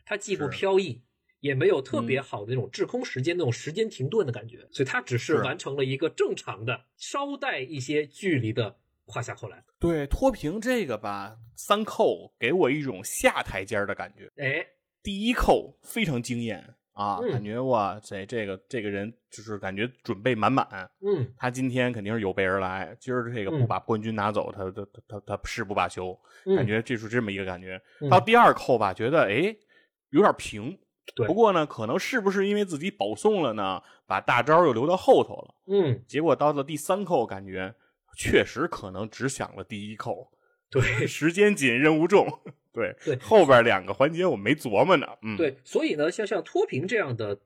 [0.05, 1.01] 它既不飘逸，
[1.41, 2.23] 也没有特别嗯。
[2.23, 5.43] 好的那种滞空时间那种时间停顿的感觉，所以它只是是。
[5.43, 9.65] 完成了一个正常的稍带一些距离的胯下扣篮。
[9.79, 14.31] 对，脱贫这个吧，三扣给我一种下台阶儿的感觉。
[14.37, 14.67] 哎，
[15.03, 16.59] 第一扣非常惊艳
[16.93, 17.31] 啊，嗯。
[17.31, 20.67] 感觉哇塞，这个这个人就是感觉准备满满。
[21.01, 23.67] 嗯，他今天肯定是有备而来，今儿这个不嗯。
[23.69, 26.57] 把冠军拿走，他他他他他誓不罢休，嗯。
[26.57, 27.81] 感觉这是这么一个感觉。
[28.01, 28.11] 嗯。
[28.11, 29.57] 到第二扣吧，觉得哎
[30.11, 30.77] 有点平，
[31.15, 35.55] 对不过呢，可能是不是因为自己保送了呢，把大招又留到后头了。
[35.67, 37.75] 嗯，结果到了第三扣，感觉
[38.17, 40.31] 确实可能只想了第一扣，
[40.71, 42.27] 对时间紧，任务重。
[42.73, 45.07] 对对后边两个环节我没琢磨呢。
[45.23, 47.37] 嗯，，对，所以呢，像像脱贫这样的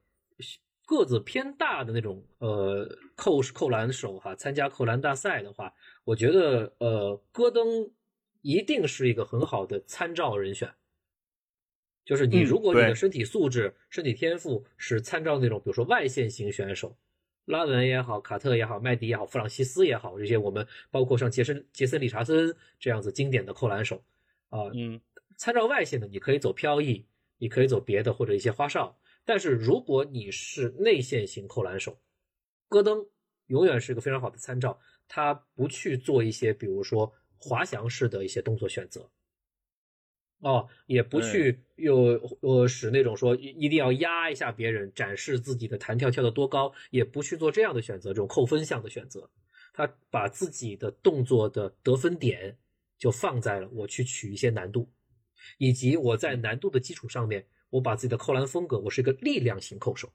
[0.84, 5.72] 个子偏大的那种呃扣扣篮手哈，参加扣篮大赛的话，
[6.04, 7.90] 我觉得呃戈登
[8.42, 10.70] 一定是一个很好的参照人选。
[12.04, 16.96] 就是你嗯如果你的身体素质、身体天赋是参照那种，比如说外线型选手，
[17.44, 24.02] 拉文也好，卡特也好，麦迪也好，弗朗西斯也好，这些我们包括像杰森杰森理查森这样子经典的扣篮手
[24.48, 25.00] 啊，嗯，
[25.36, 27.04] 参照外线的，你可以走飘逸，
[27.38, 28.96] 你可以走别的或者一些花哨。
[29.24, 31.98] 但是如果你是内线型扣篮手，
[32.68, 33.06] 戈登
[33.46, 34.78] 永远是一个非常好的参照。
[35.08, 39.10] 他不去做一些比如说滑翔式的一些动作选择，
[40.42, 49.30] 哦，也不去又呃使那种说一一定要压一下别人，展示自己的弹跳跳得多高，也不去做这样的选择，这种扣分项的选择。
[49.72, 52.58] 他把自己的动作的得分点
[52.98, 54.90] 就放在了我去取一些难度，
[55.58, 60.12] 以及我在难度的基础上面，我把自己的扣篮风格，我是一个力量型扣手，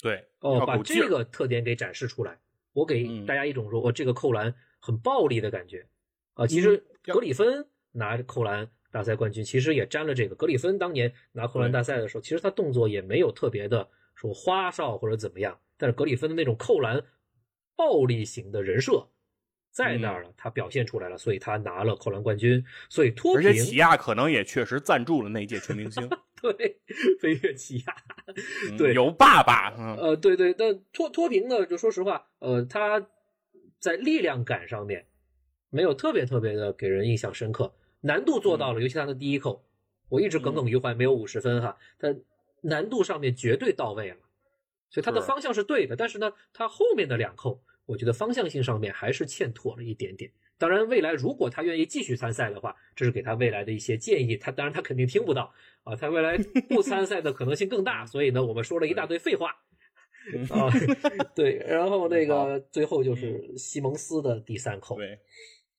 [0.00, 2.38] 对，哦，把这个特点给展示出来，
[2.72, 5.86] 我给嗯大家一种说，我、这个扣篮很暴力的感觉
[6.34, 6.46] 啊。
[6.46, 10.34] 其实格里芬拿扣篮大赛冠军，其实也沾了这个。
[10.34, 17.02] 格里芬当年拿扣篮大赛的时候，其实他动作也没有特别的说花哨或者怎么样，但是格里芬的那种扣篮
[17.76, 19.06] 暴力型的人设
[19.70, 22.64] 在那嗯儿了，他表现出来了，所以他拿了扣篮冠军。
[22.88, 26.08] 所以脱贫而且起亚可能也确实赞助了那届全明星，
[26.42, 26.80] 对
[27.20, 27.94] 飞跃起亚，
[28.70, 33.06] 嗯对有爸爸，嗯，呃，对对，但脱脱贫呢，就说实话，呃，他
[33.78, 35.06] 在力量感上面
[35.70, 39.64] 没有特别特别的给人印象深刻，难度做到了，尤其他的第一扣，
[40.08, 42.14] 我一直耿耿于怀，没有五十分哈，他
[42.62, 44.16] 难度上面绝对到位了，
[44.90, 50.30] 所以他的方向是对的，但是呢，他后面的两扣，我觉得方向性上面还是欠妥了一点点。
[50.60, 54.36] 当然，未来如果他愿意继续参赛的话，这是给他未来的一些建议。
[54.36, 56.36] 他当然他肯定听不到啊，他未来
[56.68, 58.04] 不参赛的可能性更大。
[58.10, 59.50] 所以呢，我们说了一大堆废话。
[60.50, 60.66] 啊，
[61.36, 65.16] 对，然后那个最后就是西蒙斯的第三扣，对，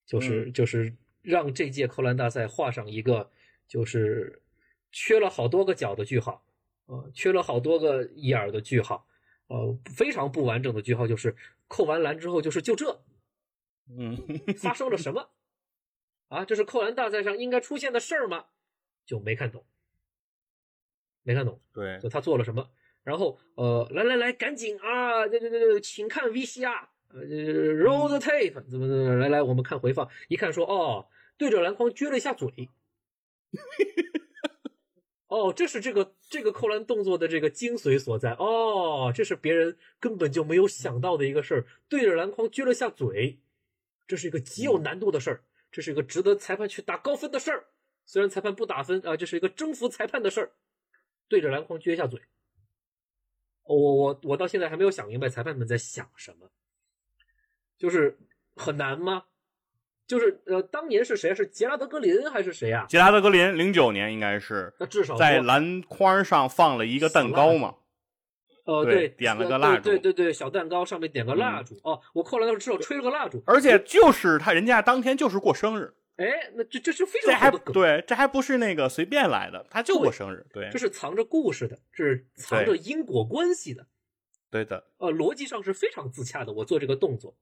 [0.05, 3.31] 就是就是让这届扣篮大赛画上一个
[3.67, 4.41] 就是
[4.91, 6.45] 缺了好多个角的句号，
[6.85, 9.07] 呃，缺了好多个眼儿的句号，
[9.47, 11.35] 呃，非常不完整的句号，就是
[11.67, 13.01] 扣完篮之后就是就这
[13.89, 14.15] 嗯，
[14.57, 15.29] 发生了什么
[16.27, 16.45] 啊？
[16.45, 18.45] 这是扣篮大赛上应该出现的事儿吗？
[19.05, 19.65] 就没看懂，
[21.23, 21.59] 没看懂。
[21.73, 22.69] 对，就他做了什么。
[23.03, 32.69] 然后呃，来来来，赶紧啊，这这这这，请看 VCR，呃，roll the tape，怎么怎么，来来，我们看回放，一看说哦，对着篮筐撅了一下嘴。
[35.27, 38.33] 哦，这是这个这个扣篮动作的这个精髓所在。
[38.33, 43.39] 哦，这是别人根本就没有想到的一个事儿，对着篮筐撅了下嘴，
[44.07, 47.67] 这是一个极有难度的事儿，这是一个值得裁判去打高分的事儿。
[48.05, 50.51] 虽然裁判不打分啊，这是一个征服裁判的事儿。
[51.27, 52.19] 对着篮筐撅一下嘴。
[53.63, 56.49] 我我我到现在还没有想明白裁判们在想什么，
[57.79, 58.15] 就是
[58.55, 59.23] 很难吗？
[60.05, 61.33] 就是呃，当年是谁？
[61.33, 62.85] 是杰拉德格林还是谁啊？
[62.89, 67.75] 杰拉德格林零九年应该是那至少在篮筐上放了一个蛋糕嘛，
[68.65, 71.79] 呃，对点了个蜡烛对对对对，小蛋糕上面点个蜡嗯烛。
[71.83, 73.41] 哦，我扣篮的时候至少吹了个蜡烛。
[73.45, 83.85] 而且就是他人家当天就是过生日，哎，那这这是非常好的梗，对，这还不是那个随便来的，他就过生日，对这，是藏着故事的，这是藏着因果关系的。
[84.49, 86.51] 对的，呃，逻辑上是非常自洽的。
[86.51, 87.35] 我做这个动作，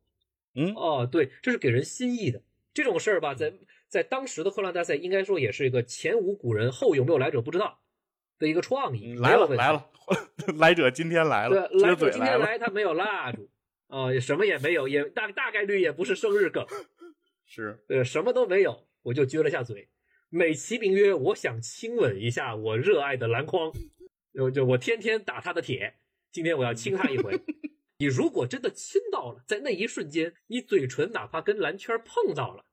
[0.58, 2.42] 嗯，哦，对，这是给人心意的。
[2.74, 3.54] 这种事儿吧，在
[3.88, 7.80] 在当时的扣篮大赛，应该说也是一个前无古人后有没有来者不知道
[8.38, 9.14] 的一个创意。
[9.14, 9.90] 嗯来了来，了，
[10.58, 13.50] 来者今天来了，对，来者今天来，他没有蜡烛，
[13.88, 16.66] 啊、也什么也没有，也大大概率也不是生日梗，
[17.46, 19.90] 是，呃，什么都没有，我就撅了下嘴，
[20.30, 23.72] 美其名曰我想亲吻一下我热爱的篮筐，
[24.34, 25.96] 就就我天天打他的铁，
[26.32, 27.40] 今天我要亲他一回。
[28.00, 32.64] 你如果真的亲到了，在那一瞬间，你嘴唇哪怕跟蓝圈碰到了，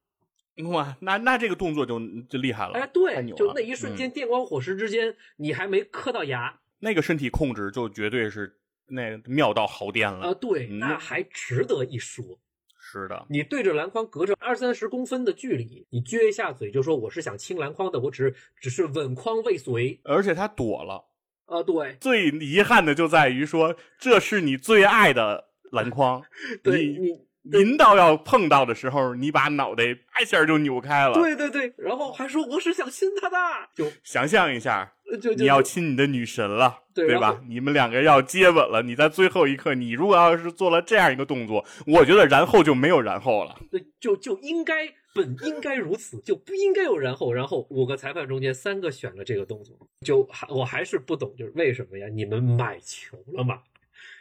[0.69, 8.59] 哇，那那这个动作就就厉害了，哎，对，就那一瞬间，嗯电光火石之间，你还没磕到牙那个身体控制就绝对是
[8.89, 12.39] 那妙到毫巅啊、了，对，嗯那还值得一说。
[12.79, 21.03] 是的，你对着篮筐隔着二三十公分的距离，你撅一下嘴就说我是想亲篮筐的，我只是只是稳筐未遂而且他躲了。
[21.47, 21.97] 啊、对。
[22.01, 26.23] 最遗憾的就在于说，这是你最爱的篮筐，
[26.63, 33.37] 对，你你临到要碰到的时候，你把脑袋啪一下就扭开了。，对对对，然后还说我是想亲他的，
[33.75, 37.19] 就想象一下，就你要亲你的女神了，对？
[37.19, 43.59] 吧你们两个要接吻了，你在最后一刻，你如果要是做了这样一个动作，我觉得然后就没有然后了。
[43.71, 47.31] 对，就就应该本应该如此，就不应该有然后。
[47.31, 52.09] 然后五个裁判中间三个选了这个动作，就还我还是不懂，就是为什么呀？
[52.09, 53.61] 你们买球了吗？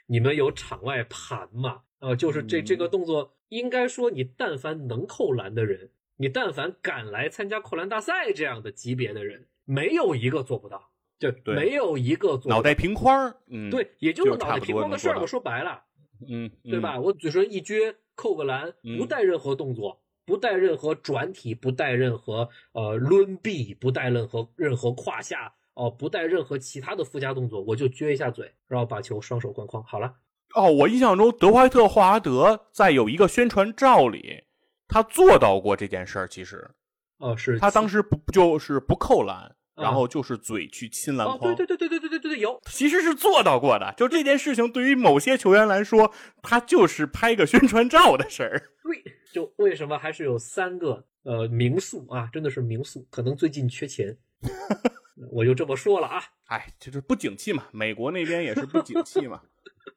[0.07, 1.79] 你们有场外盘吗？
[2.03, 15.19] 呃，就是这嗯这个动作，应该说你但凡能扣篮的人，你但凡敢来参加扣篮大赛这样的级别的人，没有一个做不到，就对没有一个做脑袋平框儿，嗯，，对，也就是脑袋平框的事儿嘛。
[15.19, 15.81] 多能做到说白了，
[16.27, 16.99] 嗯，对吧？
[16.99, 30.13] 我嘴唇一撅，扣个篮，不嗯带任何动作，不带任何转体，不带任何呃抡臂，不带任何任何胯下哦、不带任何其他的附加动作，我就撅一下嘴，然后把球双手灌筐，好了。
[30.55, 34.43] 哦，我印象中德怀特·霍华德在有一个宣传照里，
[34.87, 36.27] 他做到过这件事儿。
[36.27, 36.69] 其实，
[37.17, 41.39] 哦，是他当时不就是不扣篮，然后就是嘴去亲篮筐。
[41.39, 43.93] 对、哦、对对对对对对对，有，其实是做到过的。
[43.97, 48.71] 就这件事情，对于某些球员来说，他就是拍个宣传照的事儿。
[48.83, 52.29] 对，就为什么还是有三个呃民宿啊？
[52.31, 54.15] 真的是民宿，可能最近缺钱。
[55.31, 59.41] 我就这么说了啊，哎，就是不景气嘛，美国那边也是不景气嘛，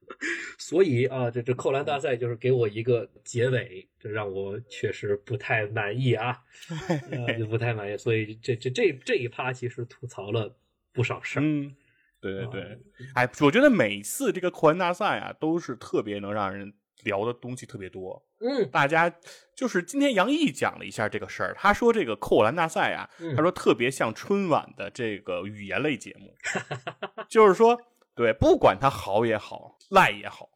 [0.58, 6.38] 所以啊，这这扣篮大赛就是给我一个结尾，这让我确实不太满意啊，
[7.10, 7.96] 呃，就不太满意。
[7.96, 10.56] 所以这这这这一趴其实吐槽了
[10.92, 11.42] 不少事儿。
[11.42, 11.74] 嗯，
[12.20, 12.62] 对对对
[13.14, 16.72] 啊，哎，我觉得每次这个扣篮大赛啊，都是特别能让人
[17.04, 18.22] 聊的东西特别多。
[18.38, 19.10] 嗯大家
[19.54, 26.34] 就是今天杨毅讲了一下这个事儿，他说这个扣篮大赛啊，嗯他说特别像春晚的这个语言类节目，
[27.30, 27.80] 就是说，
[28.16, 30.48] 对，不管他好也好，赖也好，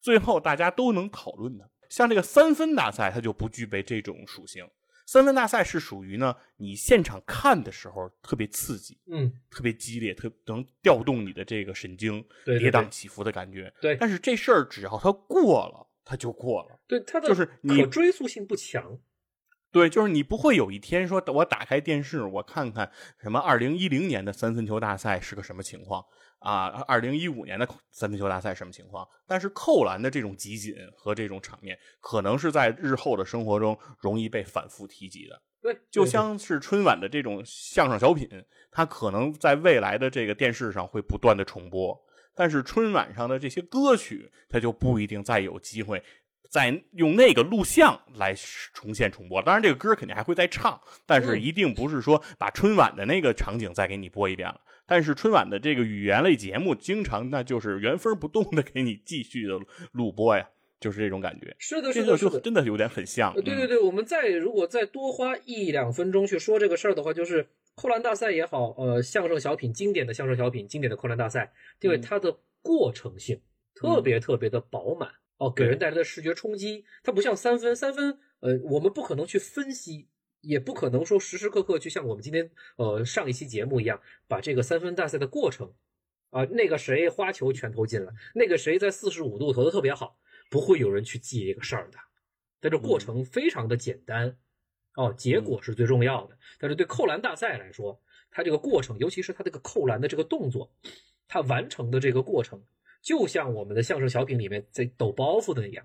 [0.00, 1.70] 最后大家都能讨论的。
[1.90, 4.66] 像这个三分大赛，它就不具备这种属性。
[5.04, 13.70] 三分大赛是属于呢，你现场看的时候特别刺激，嗯，特别激烈，特能调动你的这个神经，对对对跌宕起伏的感觉。
[13.78, 16.80] 对但是这事儿只要它过了，它就过了。
[16.86, 18.98] 对，它的就是你可追溯性不强。
[19.70, 26.06] 对，就是你不会有一天说，我打开电视，我看看什么二零一零年的三分球大赛是个什么情况
[26.42, 29.08] 啊，二零一五年的三分球大赛什么情况？
[29.26, 35.40] 但是扣篮的这种集锦和这种场面，可能是在日后的生活中容易被反复提及的。
[35.60, 38.28] 对，就像是春晚的这种相声小品，
[38.70, 41.96] 它可能在未来的这个电视上会不断的重播，
[42.34, 46.02] 但是春晚上的这些歌曲，它就不一定再有机会
[46.50, 48.34] 再用那个录像来
[48.72, 49.40] 重现重播。
[49.42, 54.60] 当然，这个歌肯定还会再唱，但是嗯一定不是说把春晚的那个场景再给你播一遍了。
[54.84, 59.58] 但是春晚的这个语言类节目，经常那就是原封不动的给你继续的
[59.92, 60.46] 录播呀，
[60.80, 61.54] 就是这种感觉。
[61.58, 62.18] 是的，是的。
[62.18, 63.32] 就真的有点很像。
[63.34, 71.50] 对对对，我们再如果再多花一两分钟去说这个事儿的话，就是扣篮大赛也好，呃，相声小品经典的相声小品，经典的扣篮大赛，
[71.80, 73.40] 因为嗯它的过程性
[73.74, 75.08] 特别特别的饱满
[75.42, 80.08] 哦，给人带来的视觉冲击，它不像三分，三分呃，我们不可能去分析。
[80.40, 85.72] 也不可能说时时刻刻就像我们今天呃上一期节目一样，把这个三分大赛的过程
[86.30, 90.18] 啊、那个谁花球全投进了，那个谁在四十五度投的特别好，
[90.50, 91.98] 不会有人去记这个事儿的。
[92.60, 94.36] 但这过程非常的简单，
[94.94, 96.36] 哦，结果是最重要的。
[96.58, 98.00] 但是对扣篮大赛来说，
[98.30, 100.72] 它这个过程，尤其是它这个扣篮的这个动作，
[101.28, 102.60] 它完成的这个过程，
[103.02, 105.84] 就像我们的相声小品里面在抖包袱的那样。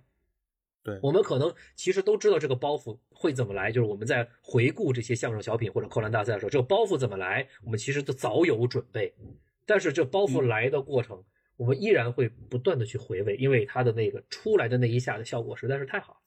[0.84, 9.14] 对我们可能其实都知道这个包袱会怎么来，就是我们在回顾这些相声小品或者扣篮大赛的时候，这个包袱怎么来，我们其实都早有准备。
[9.66, 11.22] 但是这包袱来的过程，
[11.58, 16.20] 我们依然会不断的去回味，因为它的那个出来的那一下的效果实在是太好了。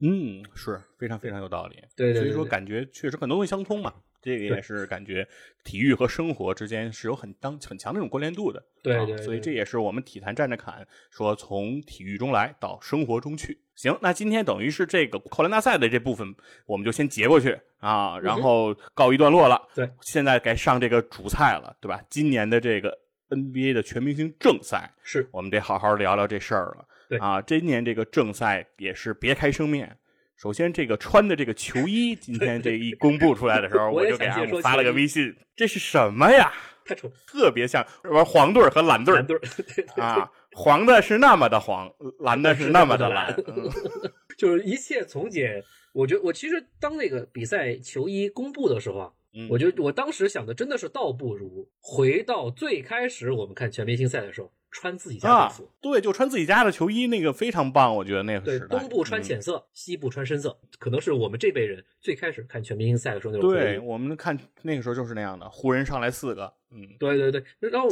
[0.00, 1.76] 嗯，是非常非常有道理。
[1.96, 3.94] 对对对对所以说感觉确实很多东西相通嘛。
[4.20, 5.26] 这个也是感觉
[5.64, 8.58] 体育和生活之间是有很当很强的这种关联度的。
[8.60, 13.60] 啊对对对所以这也是我们体坛站着侃说从体育中来到生活中去。
[13.74, 16.34] 行，那今天等于是这个扣篮大赛的这部分，
[16.66, 19.54] 我们就先截过去啊，然后告一段落了。
[19.74, 22.02] 嗯对，现在该上这个主菜了，对吧？
[22.08, 26.88] 今年的这个 NBA 的全明星正赛，是我们得好好聊聊这事儿了。
[27.08, 29.96] 对啊，今年这个正赛也是别开生面。
[30.40, 36.52] 首先，这个穿的这个球衣，今天这一公布出来的时候， 我就给阿发了个微信，这是什么呀？
[36.86, 43.34] 太丑，特别像玩黄队儿和蓝队儿蓝队儿，啊，黄的是那么的黄，蓝的是那么的蓝。
[43.48, 43.68] 嗯
[44.38, 45.62] 就是一切从简。
[45.92, 58.78] 我觉得我其实当那个比赛球衣公布的时候啊，嗯我觉得我当时想的真的是倒不如回到最开始我们看全明星赛的时候，穿自己家啊队服。，对，就穿自己家的球衣，那个非常棒，我觉得那个对，时代。
[58.78, 67.88] 东部穿嗯浅色，西部穿深色，可能是我们这辈人最开始看全明星赛的时候那种对我们看那个时候就是那样的，湖人上来四个，嗯，对对对，然后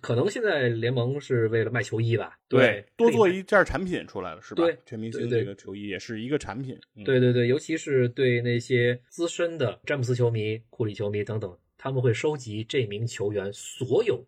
[0.00, 2.38] 可能现在联盟是为了卖球衣吧？
[2.48, 4.64] 对，多做一件产品出来了，是吧？
[4.64, 6.78] 对，全明星这个球衣也是一个产品。
[7.04, 14.24] 对对对，尤其是对那些资深的詹姆斯球迷、库里球迷等等，他们会收集这名球员所有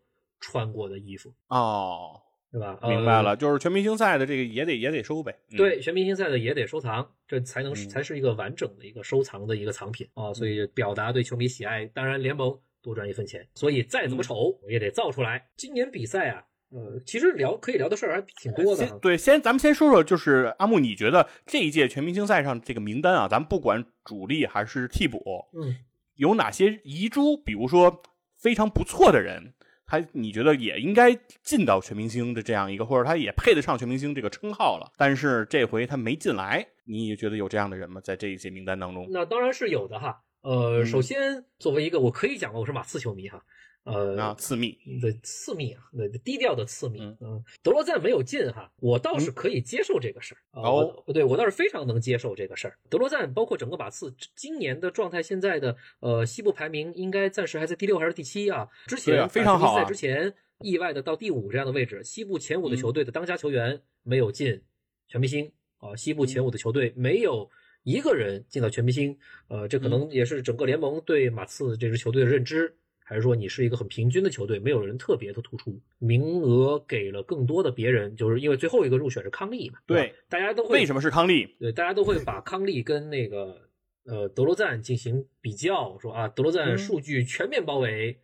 [0.46, 1.34] 穿过的衣服。
[1.48, 2.22] 哦。
[2.52, 2.78] 是吧？
[2.84, 5.36] 明白了，就是全明星赛的这个也得也得收呗。
[5.56, 10.32] 对，全明星赛的也得收藏，这才能才是一个完整的一个收藏的一个藏品啊。
[10.32, 15.48] 所以表达对球迷喜爱，当然联盟多赚一分钱，所以再怎么丑我也得造出来。
[15.56, 18.98] 今年比赛啊，呃，其实聊可以聊的事儿还挺多的。
[19.00, 25.18] 对，先咱们先说说，就是阿木，你觉得这一届全明星赛上这个名单啊，咱们不管主力还是替补，
[25.60, 25.76] 嗯，
[26.14, 27.36] 有哪些遗珠？
[27.36, 28.02] 比如说
[28.36, 29.52] 非常不错的人。
[29.86, 38.00] 他你觉得也应该进到全明星的这样一个，或者他也配得上全明星这个称号了，但是这回他没进来，你也觉得有这样的人吗？
[38.02, 39.06] 在这一些名单当中？
[39.10, 40.20] 那当然是有的哈。
[40.42, 42.60] 呃，首先作为一个我可以讲吗？
[42.60, 43.42] 我是马刺球迷哈。
[43.86, 47.00] 呃啊，次密的次密啊，那低调的次密。
[47.20, 50.38] 嗯，德罗赞没有进哈，我倒是可以接受这个事儿。
[50.50, 52.76] 哦，对我倒是非常能接受这个事儿。
[52.90, 58.68] 德罗赞包括整个马刺今年的状态，现在的呃西部排名应该暂时还在第六还是第七啊？
[58.88, 59.78] 之前非常好。
[59.78, 64.60] 在之前意外的到第五这样的位置，西部前五的球队的当家球员没有进
[65.06, 67.48] 全明星啊，西部前五的球队没有
[67.84, 69.16] 一个人进到全明星。
[69.46, 72.76] 呃，这可能也是整个联盟对马刺这支球队的认知。
[73.08, 79.78] 还是说你是一个很平均的球队，没有人特别的突出，名额给了更多的别人，就是因为最后一个入选是康利嘛？
[79.86, 81.46] 对，大家都会为什么是康利？
[81.60, 83.68] 对，大家都会把康利跟那个
[84.06, 88.18] 呃德罗赞进行比较，说啊德罗赞数据全面包围，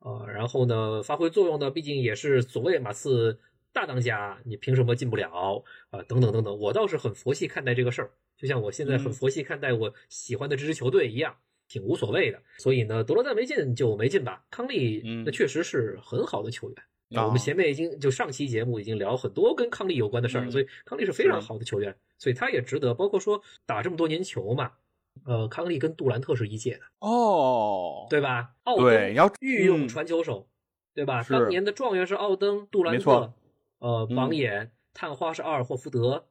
[0.00, 3.40] 呃，然后呢发挥作用呢，毕竟也是所谓马刺
[3.72, 6.02] 大当家，你凭什么进不了啊？
[6.02, 11.36] 等等等等，我倒是很佛系看待这个事儿，就像我现在很佛系看待我喜欢的这支球队一样。
[11.68, 14.44] 挺无所谓的，所以呢，德罗赞没进就没进吧。
[14.50, 22.94] 康利那确实是很好的球员，我们前面已经就上期节目已经聊很多跟康利有关的事儿，所以康利是非常好的球员，所以他也值得。
[22.94, 24.72] 包括说打这么多年球嘛，
[25.24, 28.50] 呃，康利跟杜兰特是一届的哦，对吧？
[28.64, 30.48] 奥登御用传球手，
[30.94, 31.22] 对吧？
[31.28, 33.32] 当年的状元是奥登，杜兰特，
[33.78, 36.26] 呃，榜眼探花是阿尔霍福德。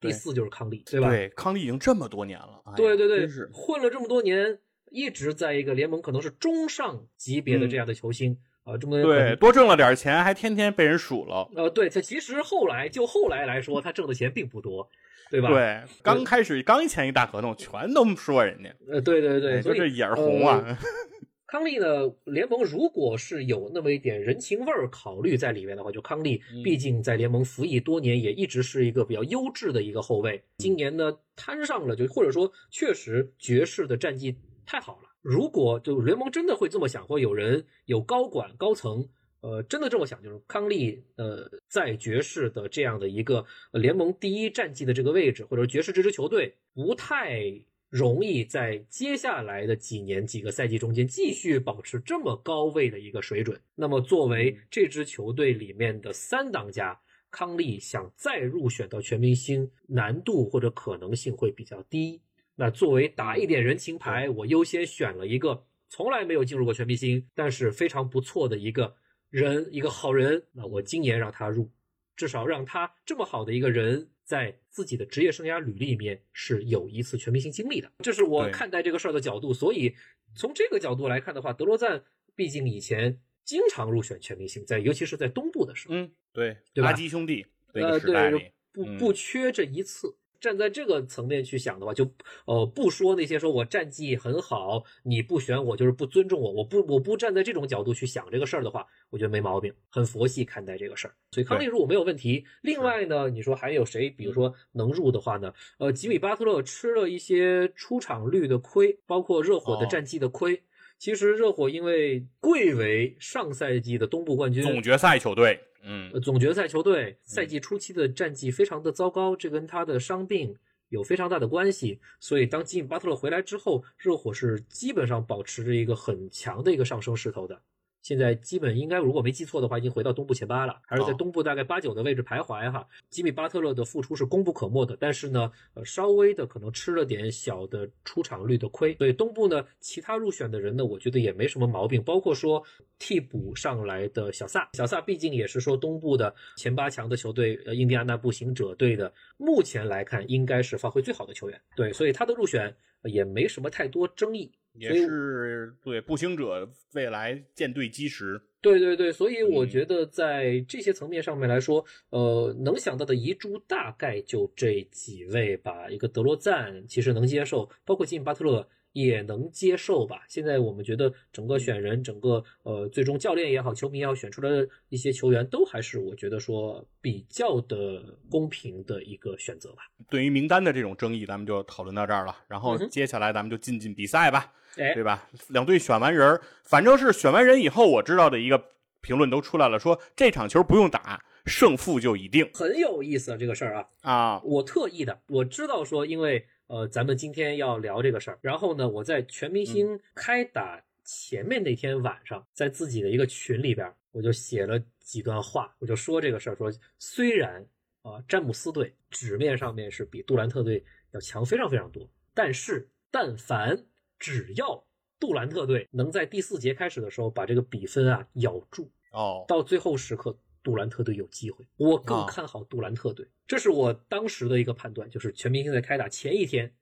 [0.00, 1.10] 第四就是康利，对吧？
[1.10, 4.58] 对，康利已经这么多年了，对对对，混了这么多年。
[4.90, 11.48] 一直在一个联盟可能是中上级别的这样的球星啊，这么对多挣了点钱，还天天被人数了。
[11.54, 14.88] 呃，对他其实后来就后来来说，他挣的钱并不多，
[15.30, 15.48] 对吧？
[15.48, 18.74] 对，刚开始刚签一大合同，全都说人家。
[18.92, 20.78] 呃，对对对，就这眼红啊。
[21.46, 30.40] 康利呢，联盟如果是有那么一点人情味儿考虑在里面的话，就康利毕竟在联盟服役多年，也一直是一个比较优质的一个后卫。
[30.58, 34.36] 今年呢，摊上了就或者说确实爵士的战绩。
[34.70, 35.08] 太好了！
[35.20, 39.04] 如果就联盟真的会这么想，或有人有高管高层，
[39.40, 47.52] 呃，真的这么想，就是康利，呃，在爵士的这样的一个联盟第一战绩的这个位置，或者爵士这支球队不太
[47.88, 53.60] 容易在接下来的几年几个赛季中间继续保持这么高位的一个水准。
[53.74, 56.96] 那么，作为这支球队里面的三当家，
[57.28, 62.22] 康利想再入选到全明星，难度或者可能性会比较低。
[62.60, 68.94] 那作为打一点人情牌，我优先选了一个从来没有进入过全明星，但是非常不错的一个
[69.30, 70.44] 人，一个好人。
[70.52, 71.70] 那我今年让他入，
[72.16, 77.90] 至少让他这么好的一个人，在自己的职业生涯履历里面是有一次全明星经历的。
[78.00, 79.54] 这是我看待这个事儿的角度。
[79.54, 79.94] 所以
[80.34, 82.04] 从这个角度来看的话，德罗赞
[82.34, 86.92] 毕竟以前经常入选全明星，在尤其是在东部的时候，嗯，对，对吧？
[86.92, 90.14] 垃圾兄弟呃，对，不不缺这一次。
[90.40, 92.10] 站在这个层面去想的话，就
[92.46, 101.14] 呃不说那些说我战绩很好，你不选我就是不尊重我，我不我不站在这种角度去想这个事儿的话，我觉得没毛病，很佛系看待这个事儿。
[101.32, 102.44] 所以康利入没有问题。
[102.62, 105.52] 另外呢，你说还有谁，比如说能入的话呢？
[105.78, 110.62] 呃，吉米巴特勒吃了一些出场率的亏，包括热火的战绩的亏。
[110.98, 115.58] 其实热火因为贵为上赛季的东部冠军，总决赛球队。
[115.82, 120.54] 嗯，总决赛球队赛季初期的战绩非常的糟糕，这跟他的伤病
[120.88, 122.00] 有非常大的关系。
[122.18, 127.62] 所以当吉米巴特勒回来之后，热火是基本上保持着一个很强的一个上升势头的。
[128.02, 132.86] 现在基本应该，如果没记错的话，已经回到东部前八了，还是在东部大概八九的位置徘徊哈。
[133.10, 138.94] 吉米巴特勒的复出是功不可没的，但是呢，呃，稍微的可能吃了点小的出场率的亏。
[138.94, 142.62] 所以东部呢，其他入选的人呢，我觉得也没什么毛病，包括说
[142.98, 151.60] 替补上来的小萨，小萨毕竟也是说东部的前八强的球队，呃，印第安纳步行者队的，目前来看应该是发挥最好的球员。
[151.76, 152.74] 对，所以他的入选
[153.04, 154.50] 也没什么太多争议。
[154.74, 158.40] 也是对步行者未来舰队基石。
[158.62, 165.88] 对对对，所以我嗯觉得在这些层面上面来说，呃，能想到的遗珠大概就这几位吧。
[165.88, 170.22] 一个德罗赞其实能接受，包括吉姆巴特勒也能接受吧。
[170.28, 179.82] 现在我们觉得整个选人，整个呃最终教练也好，球迷也好，选出来的一些球员都还是我觉得说比较的公平的一个选择吧。
[180.08, 182.36] 对于名单的这种争议，咱们就讨论到这儿了。
[182.48, 184.52] 然后接下来咱们就进进比赛吧。
[184.76, 185.28] 哎对，吧？
[185.48, 188.66] 两队选完人儿，反正是选完人以后，我知道的一个
[189.00, 193.88] 评论都出来了，说这场球不用打，胜负就已定很有意思啊，这个事儿啊。
[194.02, 194.40] 啊。
[194.44, 207.66] 我特意的，我知道说，因为呃，咱们今天要聊这个事儿，然后呢，我在全明星开打前面那天晚上，在自己的一个群里边，我就写了几段话，我就说这个事儿，说虽然
[208.02, 213.84] 啊，詹姆斯队纸面上面是比杜兰特队要强非常非常多，但是但凡
[214.16, 214.84] 只要
[215.18, 221.66] 杜兰特队能在第四节开始的时候把这个比分啊咬住，哦，到最后时刻，杜兰特队有机会。
[221.76, 225.08] 我更啊看好杜兰特队，这是我当时的一个判断。
[225.10, 226.72] 就是全明星在开打前一天，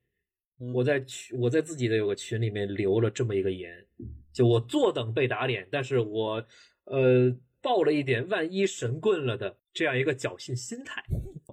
[0.60, 3.86] 嗯我在群我在自己的有个群里面留了这么一个言，
[4.32, 6.44] 就我坐等被打脸，但是我
[6.84, 11.00] 呃抱了一点万一神棍了的这样一个侥幸心态。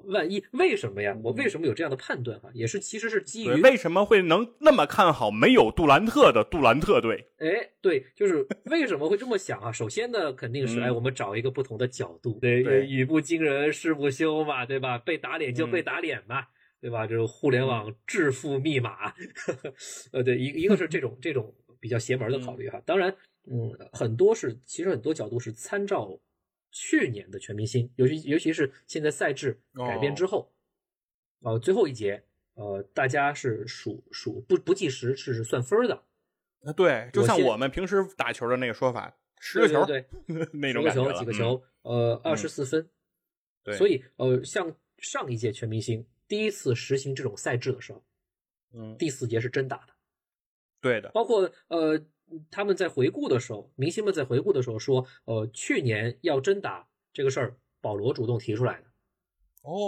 [0.05, 1.15] 万一为什么呀？
[1.23, 2.49] 我为什么有这样的判断哈？
[2.55, 7.27] 也是其实是基于对，为什么会能那么看好没有杜兰特的杜兰特队？
[7.37, 9.71] 哎，对，就是为什么会这么想啊？
[9.71, 14.97] 首先呢，肯定是嗯哎，我们找一个不同的角度，对，对语不惊人誓不休嘛，对吧？
[14.97, 16.47] 被打脸就被嗯打脸嘛，
[16.81, 17.05] 对吧？
[17.05, 19.13] 就是互联网致富密码，
[20.11, 23.15] 呃，对，一一个是这种这种比较邪门的考虑哈，当然，
[23.47, 26.09] 嗯，很多是其实很多角度是参照
[26.77, 30.53] 去年的全明星，尤其尤其是现在赛制改变之后，
[31.39, 32.21] 呃，最后一节，
[32.55, 36.03] 呃，大家是数数不不计时是算分的。
[36.65, 42.89] 啊对，就像我们平时打球的那个说法，十个球对对对，那十个球种感觉了几个球，呃，二十四分。
[43.63, 48.03] 对所以呃，像上一届全明星第一次实行这种赛制的时候，
[48.73, 49.93] 嗯，第四节是真打的，
[50.81, 52.05] 对的，包括呃，
[52.51, 58.87] 他们在回顾的时候，明星们在回顾的时候说，呃，去年要真打这个事儿，保罗主动提出来的，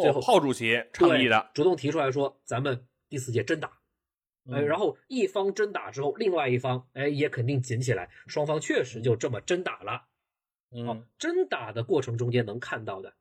[0.01, 3.79] 最哦后，炮主席倡议的，主动提出来说，咱们第四届真打。
[4.49, 10.07] 哎，然后后一方真打之后，另外一方哎也肯定紧起来，双方确实就这么真打了。
[10.69, 13.15] 哦嗯，真打的过程中间能看到的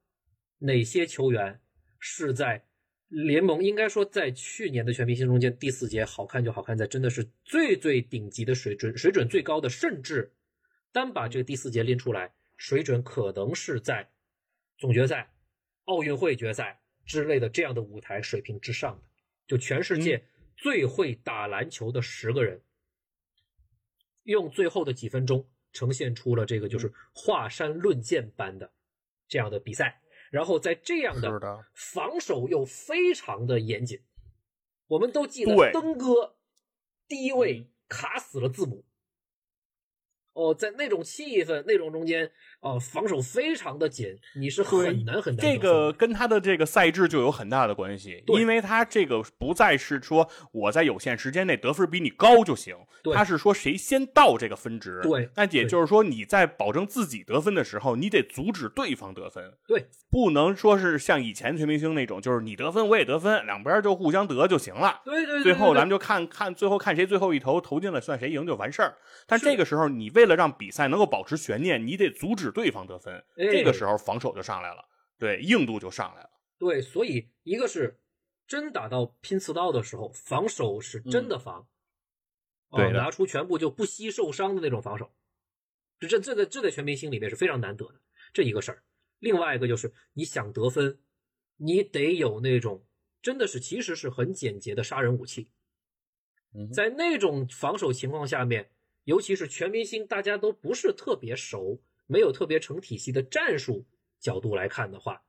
[0.58, 1.60] 哪些球员
[1.98, 2.65] 是在
[3.08, 10.32] 联盟应该说在去年的全明星中间第四节好看就好看在真的是最最顶级的水准，水准最高的，甚至
[10.92, 14.10] 单把这个第四节拎出来，水准可能是在
[14.76, 15.32] 总决赛、
[15.84, 19.02] 奥运会决赛之类的这样的舞台水平之上的，
[19.46, 20.24] 就全世界
[20.56, 22.60] 最会打篮球的十个人，
[24.24, 28.72] 用最后的几分钟呈现出了这个就是华山论剑般的
[29.28, 30.00] 这样的比赛，
[30.30, 34.02] 然后在这样的的，防守又非常的严谨。
[34.88, 36.36] 我们都记得登哥
[37.08, 38.84] 第一位嗯卡死了字母。
[40.32, 42.30] 哦，在那种气氛、那种中间，
[42.66, 52.74] 哦，防守非常的紧，你是很难很难这个跟他的这个赛制就有很大的关系，因为他这个不再是说我在有限时间内得分比你高就行，
[53.14, 55.00] 他是说谁先到这个分值。
[55.02, 65.02] 对那也就是说你在保证自己得分的时候，你得阻止对方得分，对不能说是像以前全明星那种，就是你得分我也得分，两边就互相得就行了。
[65.04, 68.96] 对对对，最后咱们就看看最后看谁最后一投投进了算谁赢就完事儿。
[69.26, 74.82] 但这个时候你为了让比赛能够保持悬念，你得阻止对方得分，哎这个时候防守就上来了，
[75.18, 76.30] 对，硬度就上来了。
[76.56, 78.00] 对，所以一个是
[78.46, 81.68] 真打到拼刺刀的时候，防守是真的防，
[82.70, 82.98] 对的。
[82.98, 85.12] 拿出全部就不惜受伤的那种防守，
[86.00, 88.00] 这这这在这在全明星里面是非常难得的
[88.32, 88.82] 这一个事儿。
[89.18, 90.98] 另外一个就是你想得分，
[91.56, 92.86] 你得有那种
[93.20, 95.50] 真的是其实是很简洁的杀人武器，
[96.72, 98.70] 在那种防守情况下面，
[99.04, 103.86] 尤其是全明星大家都不是特别熟，没有特别成体系的战术
[104.18, 105.24] 角度来看的话，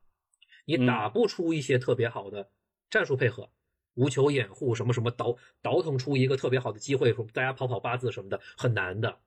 [0.65, 2.51] 你嗯打不出一些特别好的
[2.89, 3.51] 战术配合，
[3.95, 9.21] 无球掩护什么什么倒倒腾出一个特别好的机会，大家跑跑八字什么的，很难的。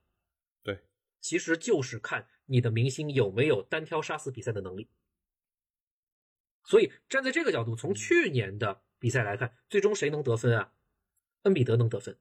[0.63, 0.79] 对，
[1.19, 4.89] 其实就是看你的明星有没有单挑杀死比赛的能力。
[6.63, 10.73] 所以站在这个角度，从去年的比赛来看，最终谁能得分啊？
[11.41, 12.19] 恩比德能得分，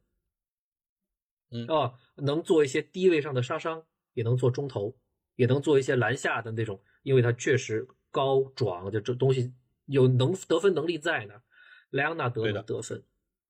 [1.50, 4.96] 嗯啊，能做一些低位上的杀伤，也能做中投，
[5.40, 9.50] 也能做一些篮下的那种，因为他确实高壮，就这东西
[9.86, 11.42] 有能得分能力在那。
[11.88, 13.02] 莱昂纳德的能得分，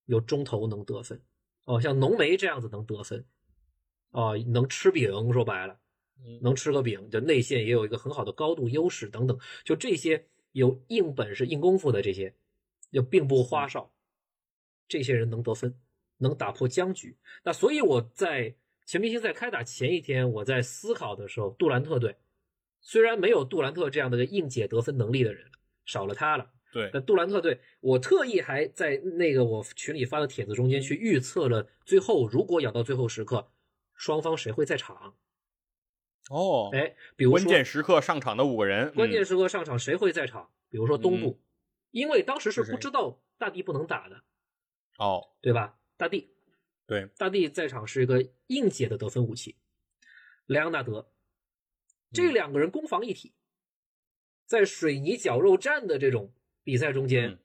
[0.05, 1.21] 有中投能得分，
[1.65, 3.27] 哦，像浓眉这样子能得分，
[4.11, 5.81] 哦，能吃饼，说白了，
[6.43, 12.33] 能吃个饼，就内线也有一个很好的高度优势等等，就这些有硬本事、硬功夫的这些，
[12.93, 13.93] 就并不花哨，
[14.87, 15.75] 这些人能得分，
[16.19, 17.19] 能打破僵局。
[17.43, 18.55] 那所以我在
[18.91, 22.17] 全明星赛开打前一天，我在思考的时候，杜兰特队
[22.81, 25.49] 虽然没有杜兰特这样的硬解得分能力的人，
[25.85, 26.51] 少了他了。
[26.73, 33.53] 对，那杜兰特队，我特意还在那个我群里发的帖子中间去预测了，最后如果咬到最后时刻，
[33.95, 35.15] 双方谁会在场？
[36.29, 40.51] 哦，哎，比如关键时刻上场的五个人，关键时刻上场谁会在场？
[40.69, 41.41] 比如说东部，
[41.93, 44.21] 因为当时是是不知道大帝不能打的，
[44.99, 45.79] 哦，对吧？
[45.97, 46.35] 大帝，
[46.91, 49.55] 对，大帝在场是一个硬解的得分武器，
[50.47, 51.09] 莱昂纳德，
[52.11, 53.33] 这两个人攻防一体，
[54.45, 56.33] 在水泥绞肉战的这种
[56.65, 57.39] 比赛中间，嗯。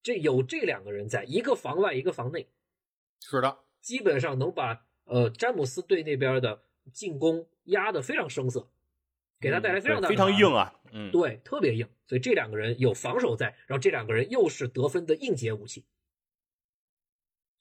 [0.00, 2.48] 这有这两个人在，一个防外，一个防内，
[3.20, 6.62] 是的，基本上能把呃詹姆斯队那边的
[6.92, 8.70] 进攻压得非常生涩，
[9.40, 11.84] 给他带来非常大的嗯非常硬啊，嗯，对，特别硬。
[12.06, 15.84] 所以这两个人有防守在，然后这两个人又是得分的硬解武器，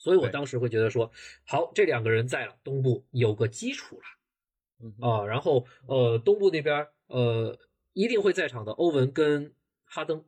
[0.07, 1.11] 所以我当时会觉得说，
[1.43, 4.03] 好，这两个人在了，东部有个基础了
[4.79, 4.95] 嗯。
[5.01, 5.25] 啊。
[5.25, 7.59] 然后呃，东部那边呃
[7.91, 9.53] 一定会在场的欧文跟
[9.83, 10.23] 哈登，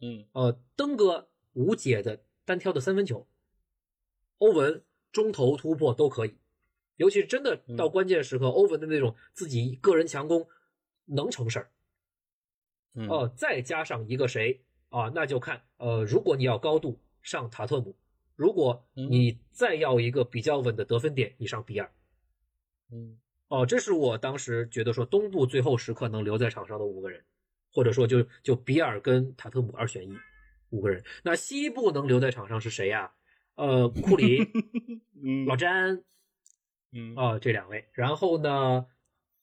[0.00, 0.26] 嗯。
[0.32, 3.28] 呃，登哥无解的单挑的三分球，
[4.38, 6.36] 欧文中投突破都可以，
[6.96, 10.48] 尤其是真的到嗯关键时刻，欧文的那种自己个人强攻
[11.04, 11.70] 能成事儿。
[12.94, 13.08] 嗯。
[13.08, 17.94] 哦，再加上一个谁啊，那就看呃，如果你要高度上塔特姆，
[18.36, 21.90] 如果嗯你再要一个比较稳的得分点，你上比尔。
[22.92, 23.18] 嗯
[23.48, 27.22] 哦，这是我当时觉得说东部最后时刻能留在场上的五个人，
[27.72, 30.16] 或者说就就比尔跟塔特姆二选一，
[30.70, 31.04] 五个人。
[31.22, 33.12] 那西部能留在场上是谁呀？
[33.56, 34.40] 呃，库里、
[35.22, 36.02] 嗯老詹
[36.92, 37.88] 嗯啊、这两位。
[37.92, 38.86] 然后呢，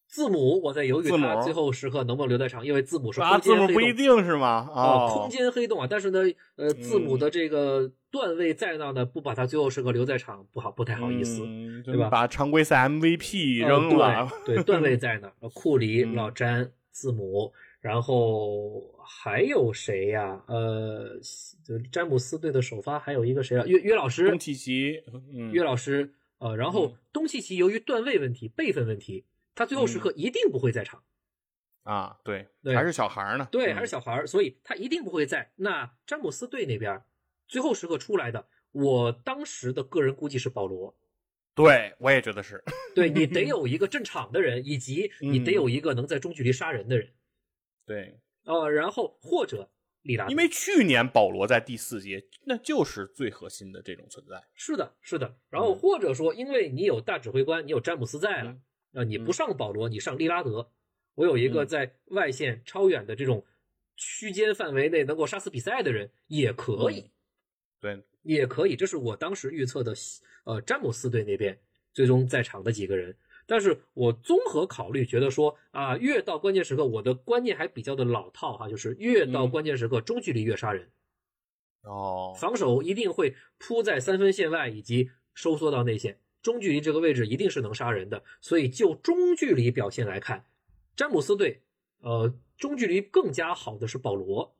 [0.07, 3.93] 字母我在犹豫他最后时刻能不能留在场，因为字母是啊，字母不一。
[3.93, 4.69] 定是吗？
[4.73, 6.19] 哦，哦，空间黑洞啊，但是呢，
[6.55, 11.43] 呃，字母嗯的这个段位在那呢，不把他最后时刻留在场，不好，不太好意思。
[11.45, 20.39] 嗯对吧把常规赛 MVP 呃扔了，对对，段位在那，呃 库里、嗯老詹、字母，然后还有谁呀？
[20.47, 21.18] 呃，
[21.64, 23.66] 就詹姆斯队的首发还有一个谁啊？
[23.66, 25.01] 约约老师东，契奇，
[25.34, 31.01] 嗯，约老师，呃，然后嗯东契奇由于段位问题、辈分问题，他最后时刻一定不会在场。
[31.84, 35.51] 啊，对，对还是小孩儿呢，对，嗯还是小孩儿，所以他一定不会在。
[35.55, 37.01] 那詹姆斯队那边
[37.52, 40.97] 最后时刻出来的，我当时的个人估计是保罗。
[41.54, 42.64] 对，我也觉得是，
[42.95, 47.14] 对你得 有一个镇场的人，以及你得嗯有一个能在中距离杀人的人。
[47.86, 49.70] 对，呃，然后或者
[50.04, 55.36] 利拉德，因为去年保罗在第四节，那就是最核心的这种存在，是的，是的。
[55.49, 58.62] 然后嗯或者说，因为你有大指挥官，你有詹姆斯在了嗯，
[58.93, 60.72] 呃，你嗯不上保罗，你上利拉德，
[61.16, 63.45] 我有一个嗯在外线超远的这种
[63.97, 67.02] 区间范围内能够杀死比赛的人也可以。
[67.02, 67.12] 嗯
[67.82, 69.93] 对，也可以，这是我当时预测的，
[70.43, 71.59] 呃，詹姆斯队那边
[71.91, 73.13] 最终在场的几个人。
[73.47, 79.49] 但是我综合考虑，觉得说啊，越到关键时刻，我的观念还比较的老套哈，就是越到嗯。
[79.49, 80.89] 关键时刻，中距离越杀人，
[81.82, 88.23] 哦，防守一定会扑在三分线外以及收缩到内线，中距离这个位置一定是能杀人的。
[88.39, 90.45] 所以就中距离表现来看，
[90.95, 91.61] 詹姆斯队，
[92.01, 94.55] 呃，中距离更加好的是保罗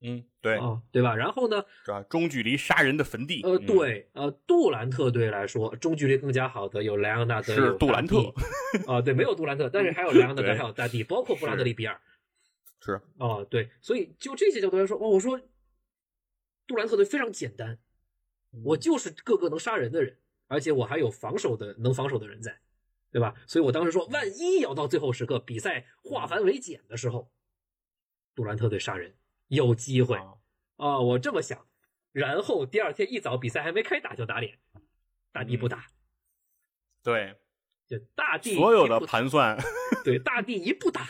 [0.00, 1.16] 嗯，对，啊，对吧？
[1.16, 2.02] 然后呢，是吧？
[2.02, 8.32] 中距离杀人的坟地，呃，嗯，对，呃，杜兰特队来说，中距离更加好的有莱昂纳德，是杜兰特帝，
[8.86, 11.98] 啊、对，没有杜兰特，但是还有莱昂纳德， 还有大帝，包括布拉德利比尔，
[12.80, 15.40] 是，哦，对，所以就这些角度来说，哦，我说
[16.66, 17.78] 杜兰特队非常简单，
[18.52, 22.60] 嗯我就是个个能杀人的人，而且我还有防守的能防守的人在，
[23.10, 23.34] 对吧？
[23.46, 27.30] 所以我当时说，万一要到最后时刻，比赛化繁为简的时候，
[28.34, 29.14] 杜兰特队杀人
[29.48, 30.16] 有机会。
[30.16, 30.34] 啊
[30.76, 31.66] 啊、我这么想，
[32.12, 34.58] 然后第二天一早比赛还没开打就打脸，
[35.32, 35.86] 大帝不打，
[37.02, 37.34] 对，
[37.88, 39.58] 就大帝所有的盘算
[40.04, 41.08] 对大帝一不打，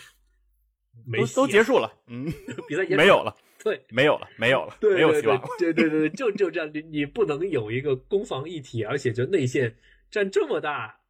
[1.05, 2.27] 没都结束了，嗯，
[2.69, 3.85] 比赛结束没有了，对。
[3.89, 9.77] 没有了，没有了，对，没有希望了，对对对对，就就这样，你你不能有一个攻防一体，而且就内线
[10.09, 11.01] 占这么大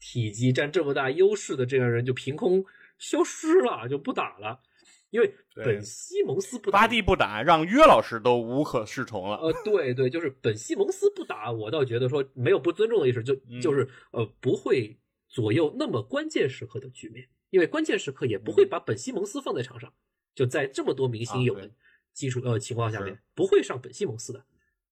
[0.00, 2.64] 体积、占这么大优势的这样人，就凭空
[2.98, 4.62] 消失了，就不打了。
[5.10, 14.96] 因为本西蒙斯不打巴蒂不打，让约老师都无可适从了，呃，对对，就是本西蒙斯不打，我倒觉得说没有不尊重的意思，就嗯就是呃不会
[15.28, 19.92] 左右那么关键时刻的局面，因为关键时刻也不会把本西蒙斯放在场上，
[20.34, 21.70] 就在这么多明星有的
[22.12, 24.44] 基础呃情况下面，不会上本西蒙斯的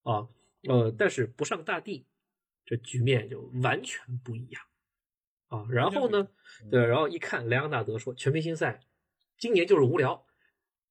[0.03, 0.27] 啊
[0.67, 2.05] 呃，但是不上大帝
[2.65, 4.61] 这局面就完全不一样。
[5.47, 5.65] 啊。
[5.69, 6.27] 然后呢，
[6.69, 8.81] 对，然后一看莱昂纳德说全明星赛
[9.39, 10.25] 今年就是无聊。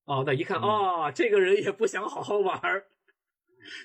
[0.04, 2.86] 啊，那一看啊，这个人也不想好好玩儿，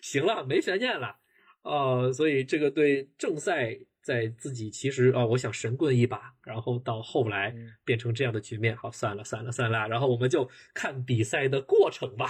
[0.02, 1.18] 行了，没悬念了。
[1.64, 7.54] 啊，所以这个对正赛在自己其实啊，我想神棍一把，然后到后来
[7.84, 12.28] 变成这样的局面，好，算了算了算了，然后我们就看比赛的过程吧，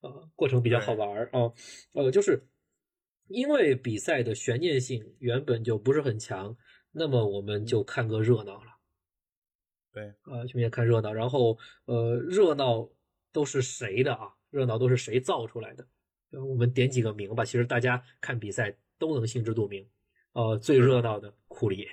[0.00, 1.52] 呃，过程比较好玩儿啊，
[1.92, 2.46] 呃，就是
[3.26, 6.56] 因为比赛的悬念性原本就不是很强，
[6.92, 8.73] 那么我们就看个热闹了。
[9.94, 12.90] 对，啊，全面看热闹，然后呃，热闹
[13.32, 14.34] 都是谁的啊？
[14.50, 15.86] 热闹都是谁造出来的？
[16.32, 19.88] 我们点几个名吧，其实大家看比赛都能心知肚明。
[20.32, 21.86] 呃，最热闹的库里，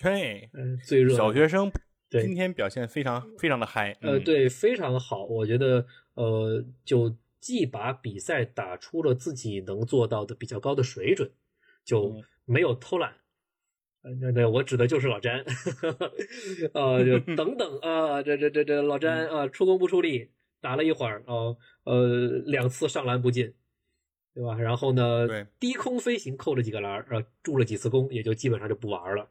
[0.00, 1.70] 对，嗯，最热小学生，
[2.08, 11.30] 对，今天表现非常非常的嗨，呃，对，非常好，我觉得呃，就既把比赛打出了自己能做到的比较高的水准，
[11.84, 13.19] 就没有偷懒。
[14.02, 15.40] 呃，对对，我指的就是老詹，
[16.72, 20.30] 啊， 就 等等啊，这这这这老詹啊，出工不出力，
[20.62, 23.52] 打了一会儿哦，呃，两次上篮不进，
[24.34, 24.56] 对吧？
[24.58, 29.28] 然后呢，对，低空飞行扣了几个篮，呃，助了几次攻，也就基本上就不玩了，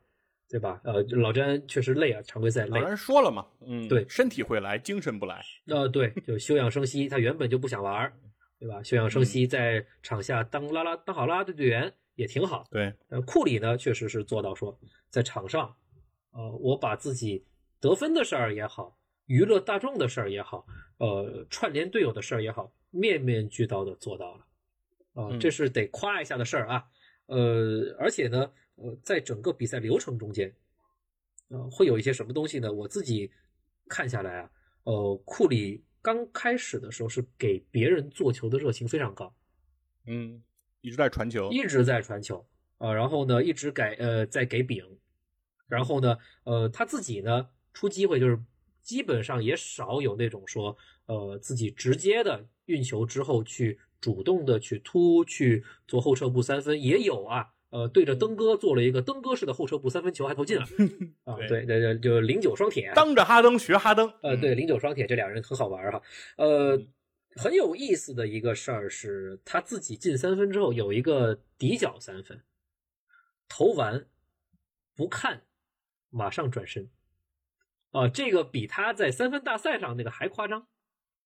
[0.48, 0.80] 对吧？
[0.84, 2.80] 呃，老詹确实累啊，常规赛累。
[2.80, 5.44] 老詹说了嘛，嗯，对，身体会来，精神不来。
[5.66, 8.14] 呃，对，就休养生息，他原本就不想玩，
[8.60, 8.84] 对吧？
[8.84, 11.92] 休养生息，在场下当拉拉当好拉拉队队员。
[12.20, 12.94] 也挺好，对。
[13.08, 14.78] 呃，库里呢，确实是做到说，
[15.10, 15.74] 在场上，
[16.32, 17.46] 呃，我把自己
[17.80, 20.68] 得分的事儿也好，娱乐大众的事儿也好，
[20.98, 24.46] 呃，串联队友的事儿也好，面面俱到的做到了，
[25.14, 26.84] 啊，这是得夸一下的事儿啊。
[27.28, 30.54] 呃，而且呢，呃，在整个比赛流程中间，
[31.48, 32.74] 呃，会有一些什么东西呢？
[32.74, 33.32] 我自己
[33.88, 34.52] 看下来啊，
[34.84, 39.34] 呃，库里刚开始的时候是给别人做球的热情非常高，
[40.06, 40.44] 嗯。
[40.82, 42.46] 一直在传球，一直在传球
[42.78, 44.84] 啊，然后呢，一直改呃在给饼，
[45.68, 48.40] 然后呢，呃他自己呢出机会就是
[48.82, 60.64] 基本上也少有那种说呃自己直接的运球之后去主动的去突去做后撤步三分也有啊，呃对着登哥做了一个登哥式的后撤步三分球还投进了
[61.26, 66.02] 啊，对对对，就零九双铁，当着哈登学哈登，呃对零九双铁这两人很好玩哈，
[66.38, 66.82] 呃。
[67.36, 72.44] 很有意思的一个事儿是，他自己进三分之后有一个底角三分，
[73.48, 74.08] 投完
[74.96, 75.44] 不看，
[76.10, 76.90] 马上转身，
[77.92, 80.68] 啊，这个比他在三分大赛上那个还夸张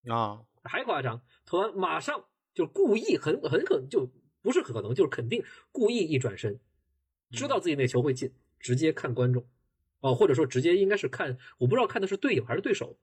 [0.08, 6.60] 啊，还夸张，投完马上就故意很很可能就不是可能就是肯定故意一转身，
[7.32, 9.48] 知道自己那球会进，直接看观众，
[10.02, 12.98] 哦，或者说直接应该是看，我不知道看的是队友还是对手，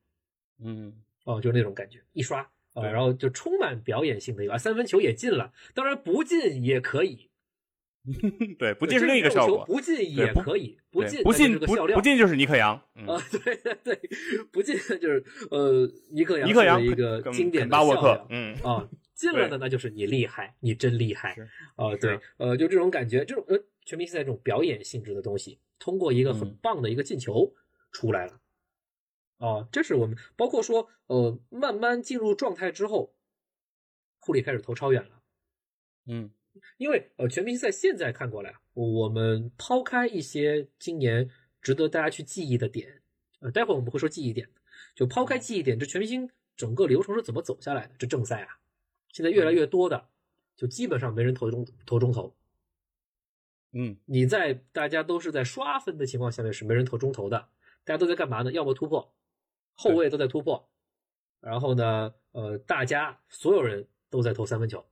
[0.58, 2.48] 嗯，哦，就是那种感觉，一刷。
[2.74, 7.28] 啊，然后就充满表演性的一个三分球也进了，当然不进也可以。
[8.58, 12.74] 对，不进是另一个效果，不进也可以，不进不进不不进就是尼克杨
[13.06, 14.00] 啊，对对 对，
[14.50, 18.56] 不进就是呃尼克杨尼克杨一个经典的笑料，嗯。
[18.62, 21.36] 啊，进了的那就是你厉害，你真厉害
[21.76, 27.52] 啊，对，呃，就这种感觉，这种呃全明星赛这种表演性质的东西，通过一个很棒的一个进球
[27.92, 28.40] 出来了。
[29.40, 33.14] 啊，这是我们包括说，呃，慢慢进入状态之后，
[34.18, 35.22] 库里开始投超远了。
[36.04, 36.30] 嗯，
[36.76, 41.30] 因为呃，全明星赛现在看过来，我们抛开一些今年
[41.62, 43.00] 值得大家去记忆的点，
[43.40, 44.46] 呃，待会儿我们会说记忆点，
[44.94, 47.94] 就抛开记忆点，这全明星整个流程是怎么走下来的？
[47.98, 48.58] 这正赛啊，
[49.08, 50.10] 现在越来越多的，
[50.54, 52.36] 就基本上没人投中投中投。
[53.72, 57.48] 嗯，你在大家都是在刷分的情况下面是没人投中投的，
[57.84, 58.52] 大家都在干嘛呢？
[58.52, 59.14] 要么突破。
[59.80, 60.68] 后卫都在突破，
[61.40, 64.84] 然后呢，呃，大家所有人都在投三分球，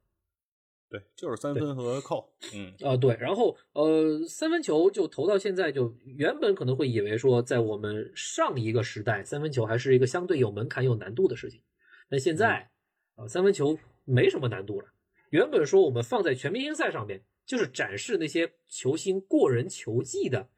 [0.89, 11.61] 对，就是三分和扣，嗯，啊，对，然后呃，三分球就投到现在，就原本可能会以为说，在我们上一个时代，三分球还是一个相对有门槛、有难度的事情，
[12.09, 12.71] 但现在
[13.17, 14.89] 啊，三分球没什么难度了。
[15.29, 20.49] 原本说我们放在全明星赛上面，就是展示那些球星过人球技的。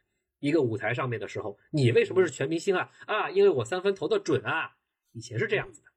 [0.41, 2.91] 一个舞台上面的时候，你为什么是全明星啊？
[3.07, 4.77] 啊，因为我三分投的准啊！
[5.13, 5.89] 以前是这样子的，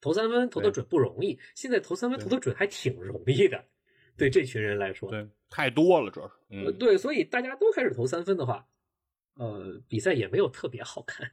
[0.00, 3.64] 投三分投的准不容易，现在投三分投的准还挺容易的。
[4.16, 8.66] 对这群人来说，对太多了，主要是，呃，对，所以大家都开始投三分的话，
[9.34, 11.30] 呃，比赛也没有特别好看。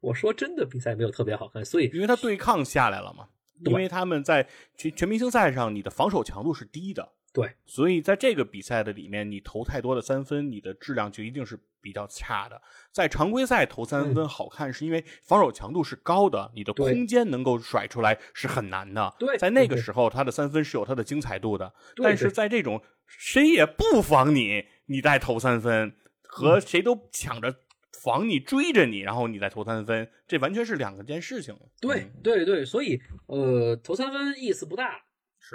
[0.00, 3.28] 我说真的，比赛没有特别好看，所以因为他对抗下来了嘛，
[3.64, 12.60] 因为他们在全全明星赛上，你的防守强度是低的，对，所以在这个比赛的里面，你投太多的三分，你的质量就一定是比较差的。
[12.90, 19.14] 在常规赛投三分好看，是因为防守强度是高的，你的空间能够甩出来是很难的。
[19.18, 21.72] 对在那个时候，他的三分是有它的精彩度的。
[21.94, 27.54] 对但是在这种谁也不防你，你再投三分，和嗯谁都抢着
[28.02, 31.56] 防你、追着你，然后你再投三分，这完全是两个件事情。
[31.80, 35.00] 对嗯对对，所以呃，投三分意思不大，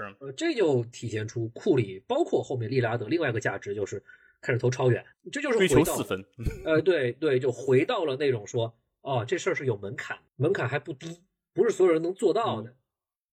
[0.01, 4.03] 是呃，这就体现出库里包括后面利拉德另外一个价值就是
[4.41, 6.25] 开始投超远，这就是追回到求四分。
[6.65, 11.21] 呃，对对，就回到了那种说，哦，这事儿是有门槛，门槛还不低，
[11.53, 12.75] 不是所有人能做到的。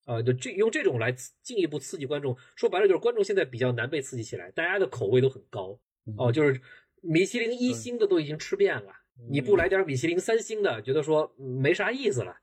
[0.04, 5.78] 啊、就这用这种来进一步刺激观众，说白了就是观众现在比较难被刺激起来，大家的口味都很高
[6.18, 6.60] 哦，就是
[7.00, 8.92] 米其林一星的都已经吃遍了，
[9.30, 12.36] 你不来点米其林三星的，觉得说嗯没啥意思了，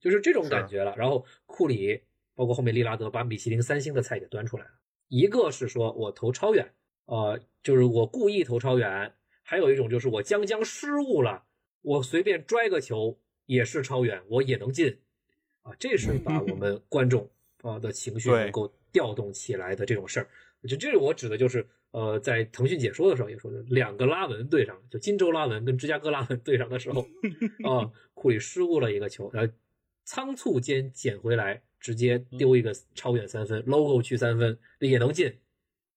[0.00, 0.96] 就是这种感觉了。
[0.96, 2.02] 然后库里
[2.36, 4.70] 包括后面利拉德把米其林三星的菜给端出来了，
[5.08, 6.72] 一个是说我投超远，
[7.06, 11.44] 呃，就是我故意投超远，还有一种就是我将将失误了，
[11.82, 14.98] 我随便拽个球也是超远，我也能进，
[15.62, 17.28] 啊，这是把我们观众
[17.62, 20.28] 啊的情绪能够调动起来的这种事儿。
[20.68, 27.02] 就这我指的就是，呃，在腾讯解说的时候也说的，两个拉文对上，就金州拉文跟芝加哥拉文对上的时候，
[27.62, 29.52] 啊， 库里失误了一个球，然后
[30.04, 35.32] 仓促间捡回来，直接丢一个超远三分，logo 区三分也能进，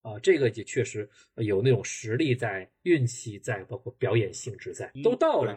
[0.02, 5.56] 啊，这个也确实有那种实力在、运气在，包括表演性质在，都到了，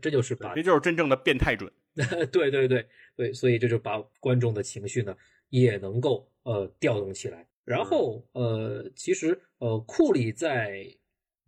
[0.00, 1.70] 这就是把这就是真正的变态准。
[2.30, 5.16] 对对对对，所以这就把观众的情绪呢
[5.48, 7.46] 也能够呃调动起来。
[7.64, 10.86] 然后呃，其实呃，库里在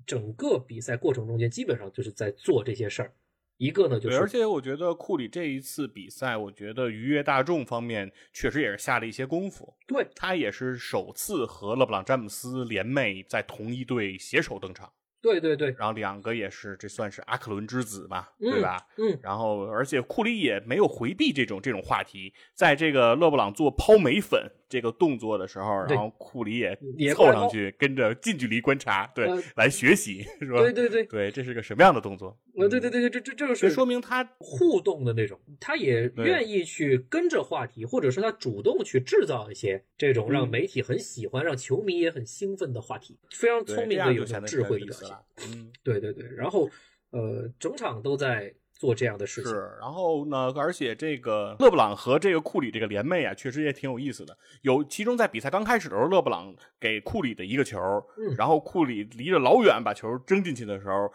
[0.05, 3.13] 整个比赛过程中间，基本上就是在做这些事儿。
[3.61, 9.75] 一个呢就是，而且我觉得库里这一次比赛，我觉得愉悦大众方面确实也是下了一些功夫。
[9.87, 14.91] 对他也是首次和勒布朗·詹姆斯联袂在同一队携手登场，
[15.21, 18.79] 对对对，然后两个也是这算是阿克伦之子吧，嗯对吧？
[18.97, 26.59] 嗯，然后，而且库里也没有回避这种这种话题，在这个勒布朗做抛眉粉这个动作的时候，然后库里
[26.97, 30.61] 也凑上去跟着近距离观察，对，呃来学习，是吧？
[30.61, 32.39] 对对对，对，这是个什么样的动作？
[32.57, 45.17] 呃，对对对对，这这这就是说明他互动的那种，他也愿意去跟着话题，或者是他主动去制造一些这种让嗯媒体很喜欢、让球迷也很兴奋的话题，非常聪明的有智慧的表现。
[45.51, 46.71] 嗯，对对对，然后
[47.11, 49.53] 呃，整场都在做这样的事情。
[49.53, 49.71] 是。
[49.79, 54.35] 然后呢，而且这个勒布朗和这个库里这个联袂啊，确实也挺有意思的。
[54.63, 57.79] 有其中在比赛刚开始的时候，勒布朗给库里的一个球，
[58.17, 61.13] 嗯然后库里离着老远把球扔进去的时候，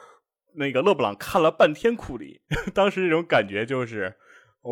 [0.53, 2.39] 那个勒布朗看了半天库里，
[2.75, 4.15] 当时那种感觉就是。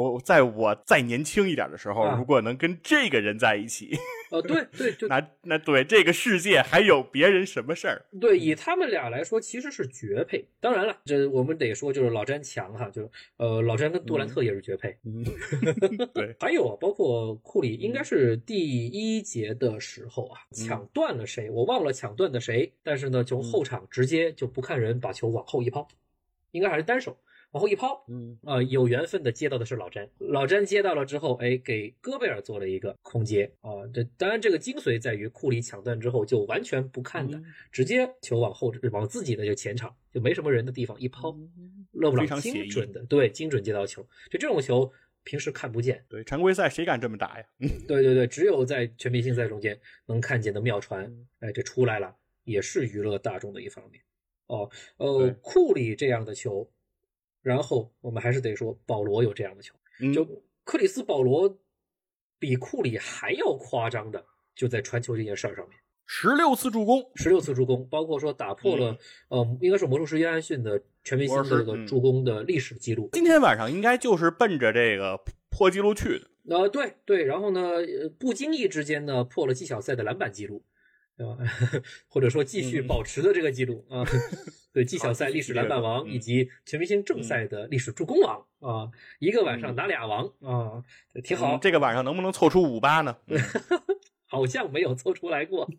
[0.01, 3.95] 我在我再年轻一点的时候，啊如果能跟这个人在一起，
[4.31, 8.01] 呃，对对，对 那那对这个世界还有别人什么事儿？
[8.19, 10.43] 对，以他们俩来说，其实是绝配。
[10.59, 14.97] 当然了，这我们得说，就是老詹强哈，就呃，老詹跟杜兰特也是绝配。
[15.05, 15.23] 嗯，
[16.15, 25.87] 对，还有啊，包括库里，应该是第一节的时候啊，嗯抢断了谁，我忘了抢断的谁，但是呢，从后场直接就不看人，把球往后一抛，
[26.51, 27.15] 应该还是单手
[27.53, 33.69] 往后一抛，嗯啊、有缘分的接到的是老詹，老詹接到了之后，哎，给戈贝尔做了一个空接啊。
[33.93, 41.31] 这当然，这个精髓在于库里抢断之后就完全不看的，嗯直接球往后往自己的就前场就没什么人的地方一抛，
[41.91, 44.01] 勒布朗非常精准的对精准接到球，
[44.31, 44.91] 就这种球
[45.23, 47.45] 平时看不见，对，常规赛谁敢这么打呀？
[47.87, 54.01] 对对对，只有在全明星赛中间能看见的妙传，哎，这出来了，也是娱乐大众的一方面。
[54.47, 56.69] 哦，呃，库里这样的球，
[57.43, 60.11] 然后我们还是得说保罗有这样的球，嗯。
[60.11, 60.27] 就
[60.63, 61.59] 克里斯保罗
[62.39, 64.25] 比库里还要夸张的，
[64.55, 73.09] 就在传球这件事儿上面，十六次助攻，十六次助攻，包括说打破了、呃，应该是魔术师约翰逊的全明星的这个助攻的历史记录。
[73.11, 75.19] 今天晚上应该就是奔着这个
[75.49, 76.27] 破纪录去的。
[76.49, 80.63] 呃，对对，然后呢，呃不经意之间呢，破了技巧赛的篮板记录，
[81.15, 81.37] 对吧？
[82.07, 84.03] 或者说继续嗯保持的这个记录啊，
[84.73, 88.89] 对，技巧赛历史篮板王嗯以及全明星正赛的历史助攻王啊，
[89.19, 90.83] 一个晚上拿俩王啊，
[91.23, 91.59] 挺好嗯。
[91.61, 93.17] 这个晚上能不能凑出五八呢？
[93.27, 93.37] 嗯
[94.25, 95.69] 好像没有凑出来过。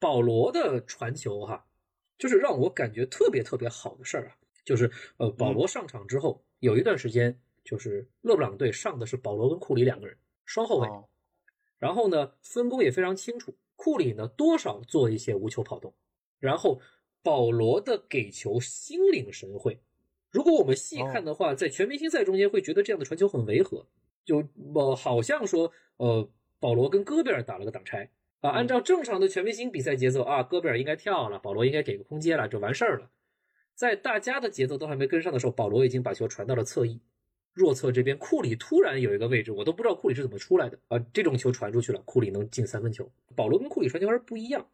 [0.00, 1.64] 保罗的传球哈，
[2.18, 11.08] 就是让我感觉特别特别好的事儿啊，就是呃，保罗上场之后、有一段时间，就是勒布朗队上的是保罗跟库里两个人双后卫，哦
[11.78, 15.92] 然后呢分工也非常清楚，库里呢多少做一些无球跑动，
[16.38, 16.80] 然后
[17.22, 19.80] 保罗的给球心领神会。
[20.30, 23.86] 如果我们细看的话，在全明星赛中间会觉得这样的传球很违和，
[24.24, 24.42] 就
[24.74, 28.10] 呃好像说呃保罗跟戈贝尔打了个挡拆
[28.40, 33.10] 啊，按照正常的全明星比赛节奏啊，戈贝尔应该跳了，保罗应该给个空接了，就完事儿了。
[33.74, 37.00] 在大家的节奏都还没跟上的时候，保罗已经把球传到了侧翼，
[37.54, 43.08] 弱侧这边，库里突然有一个位置，我都不知道库里是怎么出来的啊，这种球传出去了，库里能进三分球。
[43.34, 44.66] 保罗跟库里传球还是不一样，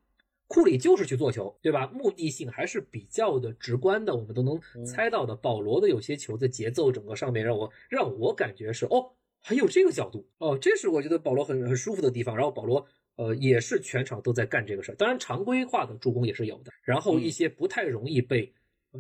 [0.49, 1.87] 库里就是去做球，对吧？
[1.89, 5.37] 目的性还是比较的直观的，我们都能猜到的。
[5.37, 12.35] 保罗的有些球的节奏，整个上面让我让我感觉是哦，还有这个角度哦，这是我觉得保罗很很舒服的地方。
[12.35, 12.87] 然后保罗。
[13.17, 18.51] 呃，也是全场都在干这个事儿，当然常规化的助攻也是有的，然后一些不太容易被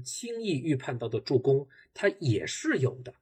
[0.04, 3.14] 轻易预判到的助攻，它也是有的，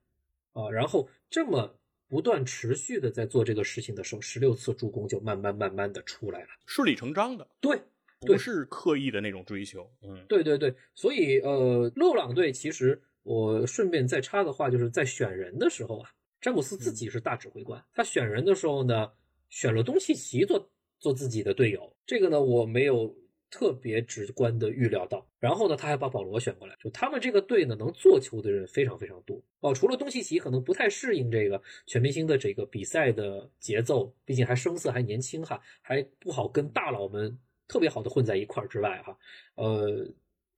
[0.53, 7.79] 啊，然后这么不断持续的在做这个事情的时候，十六次助攻就慢慢慢慢的出来了，顺理成章的，对，
[8.21, 16.09] 不是刻意的那种追求，嗯，对对对，所以呃，勒布朗队其实我顺便再插个话，就是在选人的时候啊，
[16.41, 19.11] 詹姆斯自己是大指挥官，他选人的时候呢，
[19.49, 20.69] 选了东契奇做。
[21.01, 23.15] 做自己的队友，这个呢我没有
[23.49, 25.25] 特别直观的预料到。
[25.39, 29.73] 然后呢，他还把保罗选过来，就他们这个队呢能做球的人非常非常多哦。
[29.73, 37.37] 除了东契奇可能不太适应这个全明星的这个比赛的节奏，毕竟还生涩还年轻哈，还不好跟大佬们
[37.67, 39.17] 特别好的混在一块儿之外哈，
[39.55, 40.07] 呃。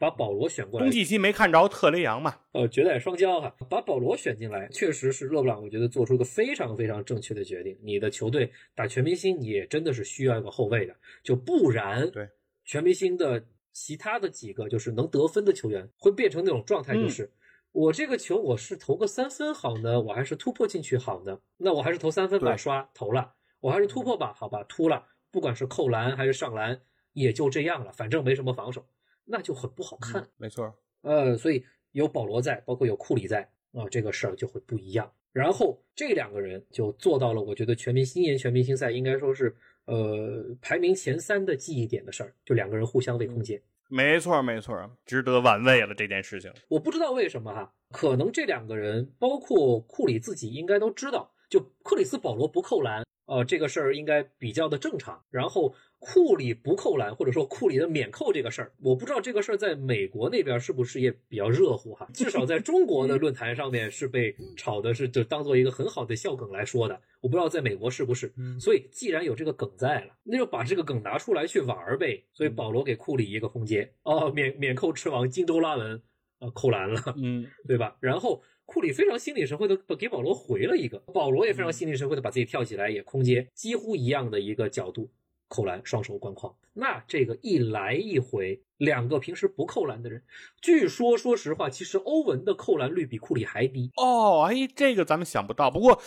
[0.02, 2.36] 把保罗选过来，东契奇没看着特雷杨嘛？
[2.54, 7.78] 呃，绝代双骄哈，把保罗选进来，确实是勒布朗，我觉得做出一个非常非常正确的决定。
[7.84, 12.28] 你的球队打全明星，你也真的是需要一个后卫的，就不然，对
[12.64, 17.32] 全明星的其他的几个就是能得分的球员，会变成那种状态，就是
[17.72, 21.40] 我这个球我是投个三分好呢，我还是突破进去好呢？
[21.58, 26.82] 那我还是投三分吧，刷投了，我还是突破吧，好吧，突了，不管是扣篮还是上篮，
[27.14, 28.86] 也就这样了，反正没什么防守。
[29.24, 35.10] 那就很不好看，没错，呃，所以有保罗在，包括有库里在啊，这个事儿就会不一样。
[35.32, 39.56] 然后这两个人就做到了，我觉得全明星年全明星赛应该说是
[39.94, 46.50] 呃排名前三的记忆点的事儿，就两个人互相喂空间，没错没错，值得玩味了这件事情。
[46.70, 53.04] 我不知道为什么哈，可能这两个人包括库里自己应该都知道，就克里斯保罗不扣篮。
[53.32, 55.24] 呃，这个事儿应该比较的正常。
[55.30, 62.06] 然后库里不扣篮，或者说库里的免扣这个事儿，我不知道这个事儿在美国那边是不是也比较热乎哈。
[62.14, 67.02] 至少在中国的论坛上面是被炒的，是就当做一个很好的笑梗来说的。
[67.22, 68.34] 我不知道在美国是不是。
[68.60, 72.22] 所以既然有这个梗在了，那就把这个梗拿出来去玩儿呗。
[72.34, 76.02] 所以保罗给库里一个空间，哦，免免扣之王金州拉文
[76.40, 77.96] 啊扣篮了，嗯， 对吧？
[78.02, 78.44] 然后。
[78.72, 85.10] 库里非常心领神会的给保罗回了一个，保罗也非常心领神会的把自己跳起来也空接，几乎一样的一个角度
[85.50, 86.56] 扣篮，双手关框。
[86.72, 90.24] 那这个一来一回，两个平时不扣篮的人，
[90.62, 94.44] 据说说实话，其实欧文的扣篮率比库里还低哦。
[94.50, 95.70] 哎，这个咱们想不到。
[95.70, 96.02] 不过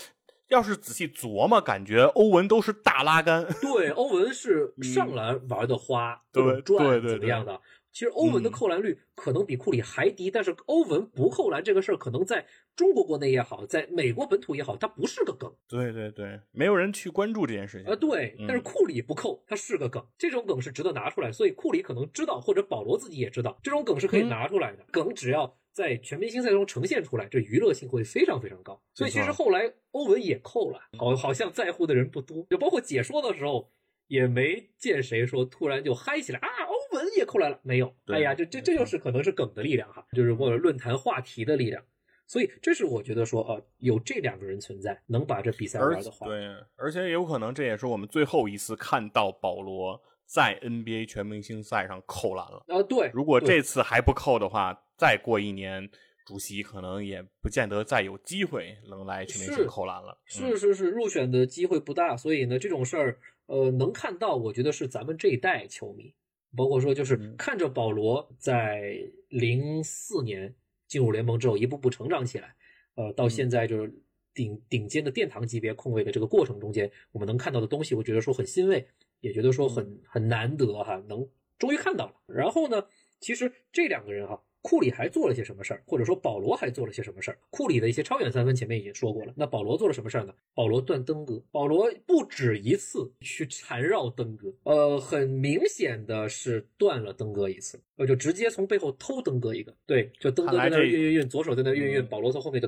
[0.49, 3.47] 要是仔细琢磨，感觉欧文都是大拉杆。
[3.61, 7.61] 对，欧文是上篮玩的花，对转怎么样的？
[7.95, 15.55] 其实欧文的扣篮率可能比库里还低，但是欧文不扣篮这个事儿，可能在中国国内也好，在美国本土也好，它不是个梗。
[15.69, 17.95] 对对对，没有人去关注这件事情啊。
[17.95, 21.31] 对，但是库里不扣，它是个梗，这种梗是值得拿出来。
[21.31, 24.85] 所以库里可能知道，或者保罗自己也知道，这种梗是可以拿出来的。
[24.91, 28.83] 梗只要在全明星赛中呈现出来，这娱乐性会非常非常高。
[28.93, 33.71] 所以其实后来欧文也扣了，好好像在乎的人不多，就包括解说的时候。
[34.07, 36.47] 也没见谁说突然就嗨起来啊！
[36.69, 37.93] 欧文也扣来了没有？
[38.07, 41.85] 哎呀，这这这就是可能是梗的力量哈，就是或者论坛话题的力量。
[42.27, 52.83] 所以这是我觉得说啊，有这两个人存在，能把这比赛玩的话，对，而且有可能这也是我们最后一次看到保罗在 NBA 全明星赛上扣篮了啊。
[52.83, 55.91] 对，如果这次还不扣的话，再过一年，
[56.27, 60.19] 主席可能也不见得再有机会能来全明星扣篮了。
[60.25, 63.19] 是是是，入选的机会不大，所以呢，这种事儿。
[63.47, 66.15] 呃，能看到，我觉得是咱们这一代球迷，
[66.57, 68.99] 包括说就是看着保罗在
[69.29, 70.55] 零四年
[70.87, 72.55] 进入联盟之后一步步成长起来，
[72.95, 73.93] 呃，到现在就是
[74.33, 78.87] 顶顶尖的殿堂级别控卫的这个过程中间，我们能看到的东西，我觉得说很欣慰，
[79.21, 81.29] 也觉得说很很难得哈，能
[81.59, 82.15] 终于看到了。
[82.27, 82.87] 然后呢，
[83.21, 84.43] 其实这两个人哈。
[84.67, 87.39] 库里还做了些什么事儿，或者说保罗还做了些什么事儿？
[87.51, 90.35] 库里的一些超远三分前面已经说过了，那保罗做了什么事儿呢？
[90.55, 102.67] 保罗断登哥，保罗不止一次去缠绕登哥，呃，很明显的是断了登哥一次，呃，就直接从背后偷登哥一个，对，就登哥在那运运运，左手在那运运，保罗从后面就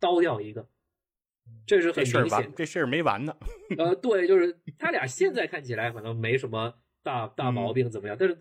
[0.00, 0.66] 刀掉一个，
[1.64, 3.36] 这是很明显，这事儿没完呢。
[3.78, 6.74] 呃，对，就是他俩现在看起来可能没什么
[7.04, 8.16] 大大毛病，怎么样？
[8.18, 8.36] 但是。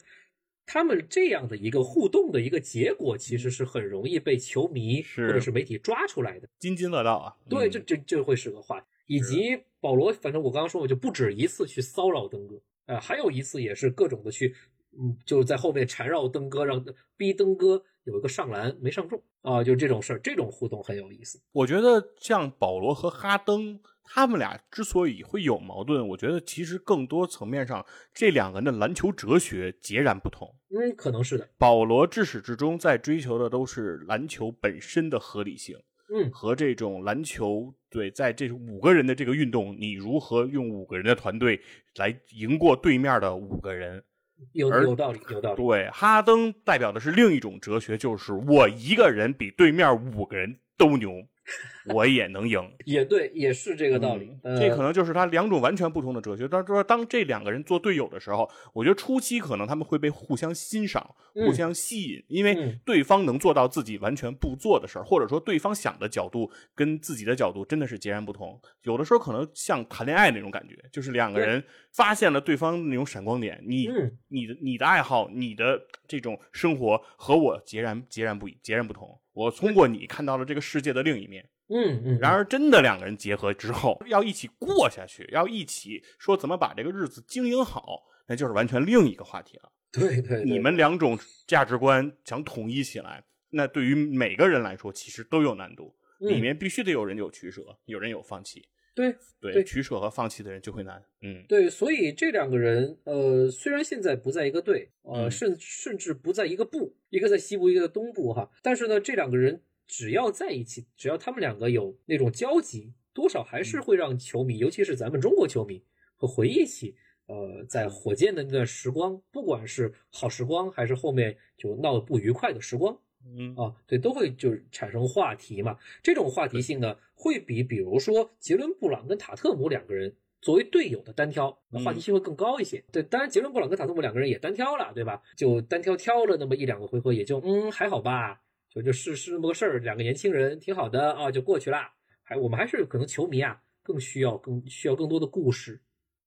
[0.66, 7.36] 他们这样的一个互动的一个结果，其实是很容易被球迷或者是媒体抓出来的，津津乐道啊。
[7.50, 8.88] 对，这这这会是个话题。
[9.08, 14.56] 以及保罗，反正我刚刚说，我就不止一次去骚扰登哥，呃，还有一次也是各种的去，
[14.98, 16.84] 嗯，就是在后面缠绕登哥，让
[17.16, 21.40] 逼登哥有一个上篮没上中啊，就这种事儿，这种互动很有意思。
[21.52, 30.48] 我觉得像保罗和哈登他们俩之所以会有矛盾，我觉得其实更多层面上这两个人的篮球哲学截然不同。
[30.70, 31.50] 嗯，可能是的。
[31.58, 35.76] 保罗至始至终在追求的都是篮球本身的合理性。
[36.14, 41.60] 嗯，和这种篮球对，在这五个人的这个运动，你如何用五个人的团队
[41.96, 44.04] 来赢过对面的五个人？
[44.52, 45.64] 有有道理，有道理。
[45.64, 51.10] 对，哈登代表的是另一种哲学，就是我一个人比对面五个人都牛。
[51.94, 54.32] 我也能赢，也对，也是这个道理。
[54.44, 56.48] 这可能就是他两种完全不同的哲学。
[56.48, 68.60] 他说，当这两个人做队友的时候，我觉得初期可能他们会被互相欣赏、互相吸引，因为对方能做到自己完全不做的事儿，或者说对方想的角度跟自己的角度真的是截然不同。
[68.84, 73.88] 有的时候可能像谈恋爱那种感觉，就是两个人发现了对方那种闪光点，你、
[74.30, 79.20] 你的、你的爱好、你的这种生活和我截然截然不截然不同。
[79.34, 82.20] 我通过你看到了这个世界的另一面，嗯嗯。
[82.20, 89.72] 然而，真的两个人结合之后，要一起过下去，要一起说怎么把这个日子经营好，那就是完全另一个话题了。
[89.92, 90.44] 对对。
[90.44, 95.96] 你们两种价值观想统一起来，那对于每个人来说，其实都有难度。
[96.20, 98.66] 里面必须得有人有取舍，有人有放弃。
[98.96, 101.04] 对对，取舍和放弃的人就会难。
[101.22, 101.70] 嗯，对。
[101.70, 115.84] 所以这两个人，呃，虽然现在不在一个队，呃，甚甚至不在一个部，一个在西部，一个在东部，哈，但是呢，这两个人只要在一起，只要他们两个有那种交集，多少还是会让球迷，尤其是咱们中国球迷，
[116.18, 116.96] 会回忆起，
[117.28, 122.98] 呃，在火箭的那段时光，不管是好时光，还是后面就闹得不愉快的时光。
[123.28, 125.78] 嗯啊，对，都会就是产生话题嘛。
[126.04, 132.84] 这种话题性呢，会比比如说杰伦布朗跟塔特姆两个人作为队友的单挑，那话题性会更高一些。
[132.92, 135.24] 对，当然杰伦布朗跟塔特姆两个人也单挑了，对吧？
[135.36, 138.44] 就单挑挑了那么一两个回合，也就嗯还好吧，
[138.76, 139.80] 就就是是那么个事儿。
[139.80, 141.78] 两个年轻人挺好的啊，就过去了。
[142.22, 145.82] 还我们还是可能球迷啊，更需要更需要更多的故事，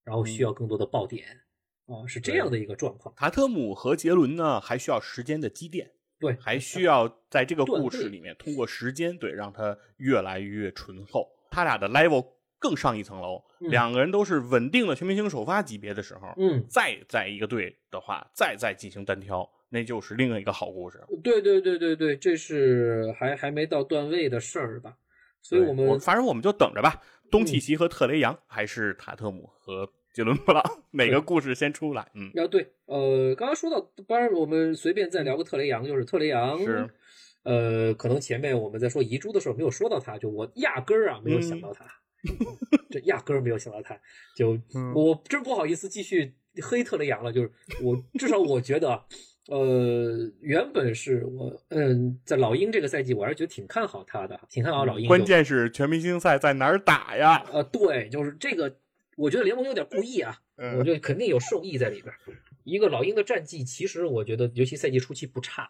[0.04, 1.26] 然后需要更多的爆点
[1.86, 3.14] 啊，是这样的一个状况。
[3.14, 5.92] 塔特姆和杰伦呢，还需要时间的积淀。
[6.20, 11.28] 对，还需要在这个故事里面通过时间，对，让它越来越醇厚。
[11.48, 12.26] 他俩的 level
[12.58, 21.00] 更上一层楼，两个人都是稳定的全明星首发级别的时候，嗯，再在一个队的话，再再进行单挑，那就是另一个好故事。
[21.22, 24.96] 对对对对对，这是还还没到段位的事儿吧？
[25.42, 27.02] 所以我们反正我们就等着吧。
[27.30, 29.92] 东契奇和特雷杨，还是塔特姆和。
[30.14, 32.10] 杰伦布朗哪个故事先出来？
[32.14, 36.88] 嗯，啊对，呃，刚刚说到，当然我们随便再聊个特雷杨，就是特雷杨是，
[37.44, 41.84] 呃，可能前面我们在说遗珠的时候没有说到他，就我压根儿啊没有想到他，
[42.90, 43.96] 这压根儿没有想到他，
[44.34, 44.58] 就
[44.92, 49.04] 我真不好意思继续黑特雷杨了，就是我至少我觉得，
[49.48, 57.44] 呃，原本是我嗯在老鹰这个赛季我还是觉得挺看好他的，挺看好老鹰，关键是全明星赛在哪儿打呀？
[57.52, 58.78] 呃，对，就是这个。
[59.16, 60.40] 我觉得联盟有点故意啊，
[60.78, 62.14] 我觉得肯定有受益在里边。
[62.62, 65.68] 一个老鹰的战绩，其实我觉得，尤其赛季初期不差，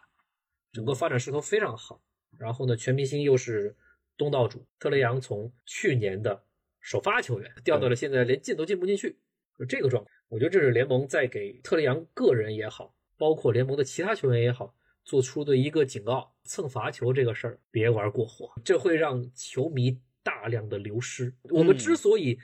[0.70, 2.02] 整个发展势头非常好。
[2.36, 3.74] 然后呢，全明星又是
[4.18, 6.42] 东道主，特雷杨从去年的
[6.82, 9.16] 首发球员掉到了现在连进都进不进去，
[9.58, 10.10] 就这个状态。
[10.28, 21.34] 我觉得这是联盟在给特雷杨个人也好，包括联盟的其他球员也好，做出的一个警告：蹭罚球这个事儿别玩过火，这会让球迷大量的流失。
[21.50, 22.38] 我们之所以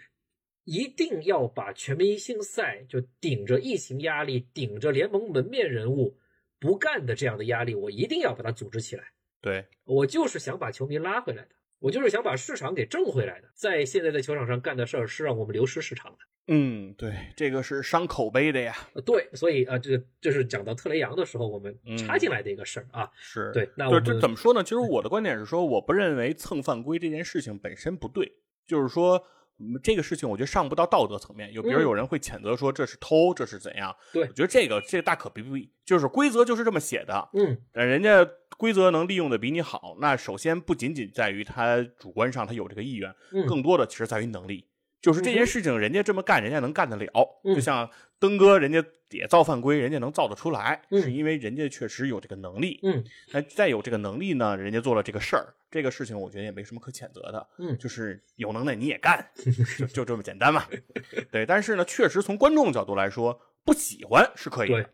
[0.64, 6.18] 一定要把全明星赛就顶着疫情压力，顶着联盟门面人物
[6.58, 9.04] 不干的这样的压力，我一定要把它组织起来。
[9.40, 11.50] 对我就是想把球迷拉回来的，
[11.84, 13.48] 我就是想把市场给挣回来的。
[13.54, 16.18] 在现在的球场上干的事儿是让我们流失市场的。
[16.46, 18.74] 嗯，对，这个是伤口碑的呀。
[19.04, 23.10] 对，所以啊，这这是讲到特雷杨的时候，我们插进来的一个事儿啊。
[23.18, 24.62] 是对，那我这怎么说呢？
[24.62, 28.32] 其实我的观点是说，我不认为蹭犯规这件事情本身不对，
[28.66, 29.22] 就是说。
[29.82, 33.94] 这个事情我觉得上不到道德层面，有比如有人会谴责说这是偷，这是怎样？
[34.12, 37.28] 对，我觉得这个这个大可不必，就是规则就是这么写的。
[37.34, 38.26] 嗯，人家
[38.58, 43.14] 规则能利用的比你好，那首先不仅仅在于他主观上他有这个意愿，
[43.46, 44.66] 更多的其实在于能力。
[45.04, 47.10] 就是这件事情，人家这么干，人家能干得了。
[47.44, 52.80] 就像登哥，人家也造犯规，人家能造得出来，是因为人家确实有这个能力。
[52.82, 57.46] 嗯，那再有这个能力呢，人家做了这个事儿，这个事情我觉得也没什么可谴责的。
[57.58, 59.28] 嗯，就是有能耐你也干，
[59.78, 60.64] 就就这么简单嘛。
[61.30, 64.88] 对，但是呢，确实从观众角度来说，不喜欢是可以的。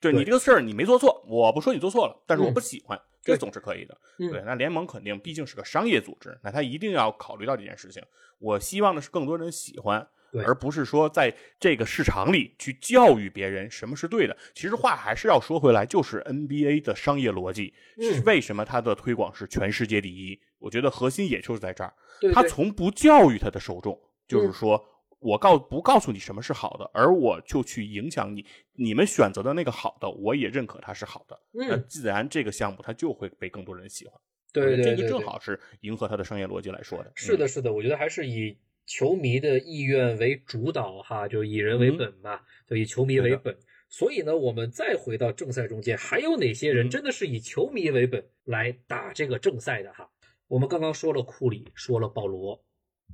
[0.00, 2.98] 对，你这个事儿你没做错，我不说你做错了，但是我不喜欢。
[3.22, 4.42] 这总是可以的，对。
[4.44, 8.02] 那联盟肯定毕竟是个商业组织，那他一定要考虑到这件事情。
[8.38, 10.06] 我希望的是更多人喜欢，
[10.46, 14.36] 而不是说在这个市场里去教育别人什么是对的。
[14.54, 20.40] 其实话还是要说回来，就是 NBA 的商业逻辑，嗯是为什么它的推广是全世界第一？
[20.58, 21.92] 我觉得核心也就是在这儿，
[22.32, 24.86] 他从不教育他的受众，就是嗯说。
[25.20, 31.38] 我告不告诉你什么是好的，而我就去影响你，你们选择的那个好的，我也认可它是好的。
[31.52, 34.20] 那嗯，自然这个项目它就会被更多人喜欢。
[34.52, 37.12] 对对对这个正好是迎合它的商业逻辑来说的。
[37.14, 43.56] 是的，是的，我觉得还是以球迷的意愿为主导哈，就以人为本嘛，就以球迷为本。
[43.88, 50.10] 所以呢，我们再回到正赛中间，还有哪些人嗯真的是以球迷为本来打这个正赛的哈？
[50.48, 52.64] 我们刚刚说了库里，说了保罗。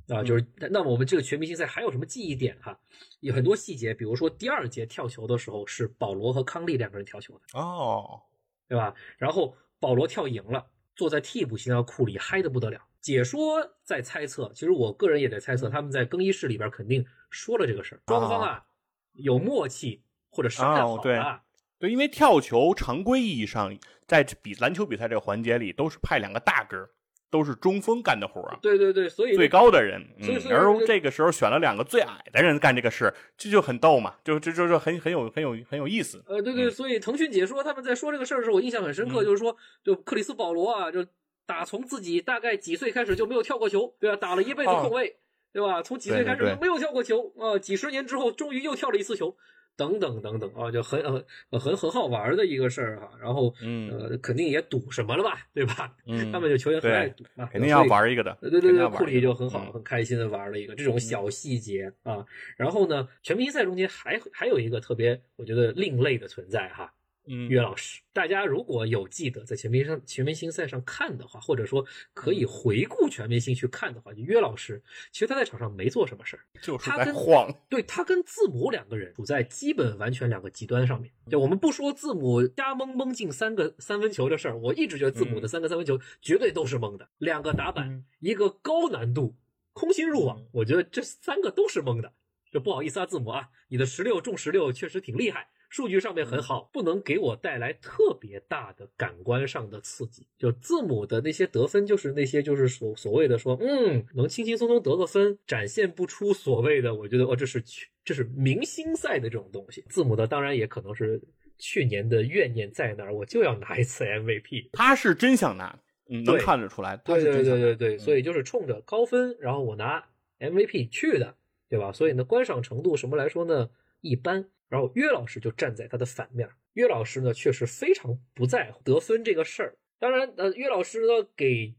[0.09, 2.79] 啊，就是那么我们这个全明星赛还有什么记忆点哈？
[3.19, 8.21] 有很多细节，比如说第二节跳球的时候是保罗和康利两个人跳球的，嗯哦，
[8.67, 8.93] 对吧？
[9.17, 10.65] 然后保罗跳赢了，
[10.95, 12.81] 坐在替补席上，库里嗨得不得了。
[13.01, 18.65] 解说在猜测，其实我个人也在猜测，他们在更衣室里边肯定说了这个事儿，双方啊
[19.13, 21.43] 有默契或者商量好哦对了。
[21.79, 23.77] 对，因为跳球常规意义上
[24.07, 26.89] 在比篮球比赛这个环节里，都是派两个大个儿，
[27.29, 30.01] 都是中锋干的活儿啊，对对对，所以最高的人。
[30.49, 36.23] 而这个时候选了两个最矮的人干这个事，这就很逗嘛，就这就就很很有很有很有意思。
[36.27, 41.05] 呃，对对，嗯所以腾讯解说他们在说这个事儿的时候，我印象很深刻，嗯就是说，就克里斯保罗啊，就
[41.45, 44.15] 打从自己大概几岁开始就没有跳过球，对吧？
[44.15, 45.17] 打了一辈子控卫，
[45.51, 45.81] 对吧？
[45.81, 49.35] 从几岁开始没有跳过球啊，几十年之后终于又跳了一次球，
[49.77, 51.23] 等等等等啊，就很很
[51.59, 53.09] 很很好玩的一个事儿哈。
[53.21, 55.95] 然后嗯呃，肯定也赌什么了吧，对吧？
[56.05, 58.35] 嗯，他们就球员很爱赌嘛，肯定要玩一个的。
[58.41, 62.25] 对对对库里就很好，嗯很开心的玩了一个这种小细节啊。
[62.57, 66.91] 然后呢，全明星赛中间还还有一个特别我觉得另类的存在哈，
[67.27, 68.01] 嗯，约老师。
[68.13, 74.81] 大家如果有记得在全明星全明星赛上看的话，或者说可以回顾全明星去看的话，就约老师
[75.11, 77.53] 其实他在场上没做什么事儿，就是他跟在晃。
[77.69, 81.11] 对他跟字母两个人处在基本完全两个极端上面。
[81.29, 89.35] 就我们不说字母瞎蒙蒙进三个三分球的事儿，我一直觉得字母的三个三分球绝对都是蒙的，两个打板，嗯一个高难度
[89.73, 92.13] 空心入网嗯，我觉得这三个都是蒙的。
[92.49, 95.49] 这不好意思啊，字母啊，你的十六中十六确实挺厉害。
[95.69, 100.25] 数据上面很好，不能给我带来特别大的感官上的刺激。
[100.37, 107.61] 就字母的那些得分，就是那些就是所所谓的说，嗯，能轻轻松松得个分，展现不出所谓的，我觉得哦，这是
[108.05, 109.83] 这是明星赛的这种东西。
[109.89, 111.21] 字母的当然也可能是
[111.57, 114.69] 去年的怨念在那儿，我就要拿一次 MVP。
[114.71, 115.77] 他是真想拿，
[116.09, 117.43] 嗯，能看得出来，他对对。
[117.43, 120.07] 对对对，嗯所以就是冲着高分，然后我拿
[120.39, 121.35] MVP 去的，
[121.67, 121.91] 对吧？
[121.91, 123.69] 所以呢，观赏程度什么来说呢，
[123.99, 124.47] 一般。
[124.69, 129.77] 然后约老师就站在他的反面，约老师呢确实非常不在乎得分这个事儿。
[129.99, 131.75] 当然，呃，约老师呢给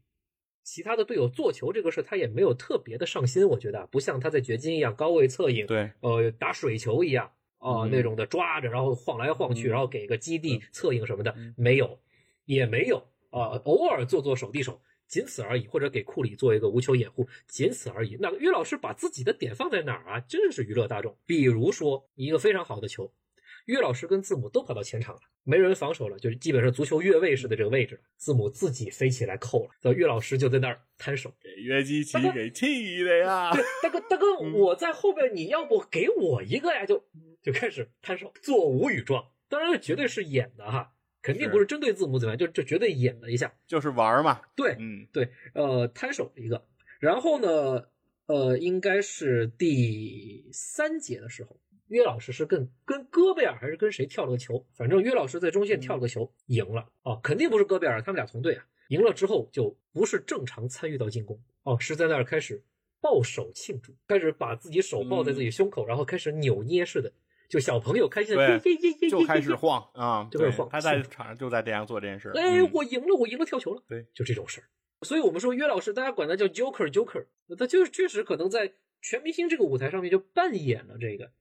[0.63, 7.91] 其他的队友做球这个事儿，他也没有特别的上心，我觉得啊不像他在掘金一样高位侧影，对，呃，打水球一样啊、嗯。
[7.91, 9.71] 那种的抓着，然后晃来晃去，嗯。
[9.71, 11.99] 然后给个基地策应什么的嗯，没有，
[12.45, 18.15] 也没有啊、偶尔做做手递手，仅此而已，或者给库里做一个无球掩护，仅此而已。
[18.21, 20.19] 那约老师把自己的点放在哪儿啊？
[20.21, 21.17] 真是娱乐大众。
[21.25, 23.11] 比如说一个非常好的球，
[23.65, 31.33] 岳老师跟字母都跑到前场了，没人防守了，就是基本上足球越位式的这个位置了，字母自己飞起来扣了，然后约老师就在那儿摊手。
[31.41, 33.51] 给约基奇给气的呀！
[33.53, 36.85] 对，大哥，大哥，嗯我在后边，你要不给我一个呀？
[36.85, 37.03] 就
[37.41, 39.31] 就开始摊手，做无语状。
[39.47, 43.53] 当然，绝对是演的哈，肯定不是针对字母怎么样，就就绝对演了一下。
[43.67, 44.41] 就是玩儿嘛。
[44.55, 46.65] 对嗯，对，呃，摊手一个。
[46.99, 47.87] 然后呢，
[48.27, 54.65] 呃，应该是第三节的时候，约老师是跟跟戈贝尔还是跟谁跳了个球？
[54.73, 58.65] 反正约老师在中线跳了个球，赢了啊，肯定不是戈贝尔，他们俩同队啊。
[58.89, 62.63] 赢了之后就不是正常参与到进攻哦，是在那儿开始
[62.99, 67.13] 抱手庆祝，开始把自己手抱在自己胸口，然后开始扭捏似的，
[67.49, 68.59] 就小朋友开心的
[69.09, 72.31] 就开始晃啊，就开始晃他在是场上就在这样做这件事。
[72.35, 73.83] 哎，嗯我赢了，我赢了跳球了。
[73.87, 74.69] 对，就这种事儿。
[75.01, 77.25] 所以我们说约老师，大家管他叫 Joker Joker，
[77.57, 78.71] 他就是确实可能在
[79.01, 81.31] 全明星这个舞台上面就扮演了这个，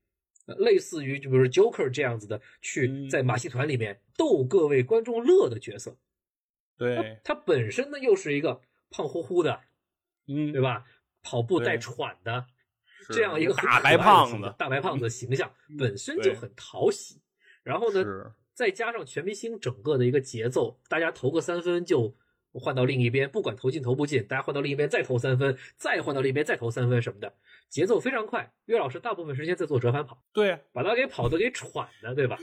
[0.46, 5.96] 呃类似于就比如说 Joker 这样子的，去嗯在马戏团里面逗各位观众乐的角色。
[6.78, 9.60] 对，他本身呢又是一个胖乎乎的，
[10.26, 10.84] 嗯，对吧？
[11.20, 12.46] 跑步带喘的是
[13.08, 17.20] 这样一个大白胖子，大白胖子形象嗯本身就很讨喜。
[17.62, 22.14] 然后呢，再加上全明星整个的一个节奏，大家投个三分就
[22.52, 27.34] 换到另一边，不管投进投不进，大家换到另一边再投三分，再换到另一边再投三分什么的，
[27.68, 28.50] 节奏非常快。
[28.64, 32.38] 岳老师大部分时间在做折返跑，对，把他给跑得给喘的，对吧？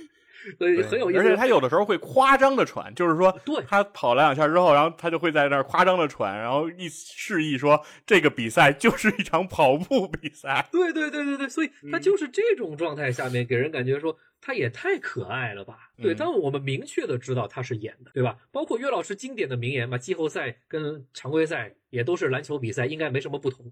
[0.57, 1.19] 所以很有意思。
[1.19, 10.67] 而且他有的时候会夸张的喘，就是说，对他跑了两下之后，然后他就会在那儿夸张的喘，然后一示意说这个比赛就是一场跑步比赛。
[10.71, 15.89] 对对对对对，所以他嗯就是这种状态下面给人感觉说他也太可爱了吧？
[16.01, 18.37] 对，嗯但我们明确的知道他是演的，对吧？
[18.51, 23.71] 包括岳老师经典的名言嘛，季后赛跟常规赛也都是篮球比赛，应该没什么不同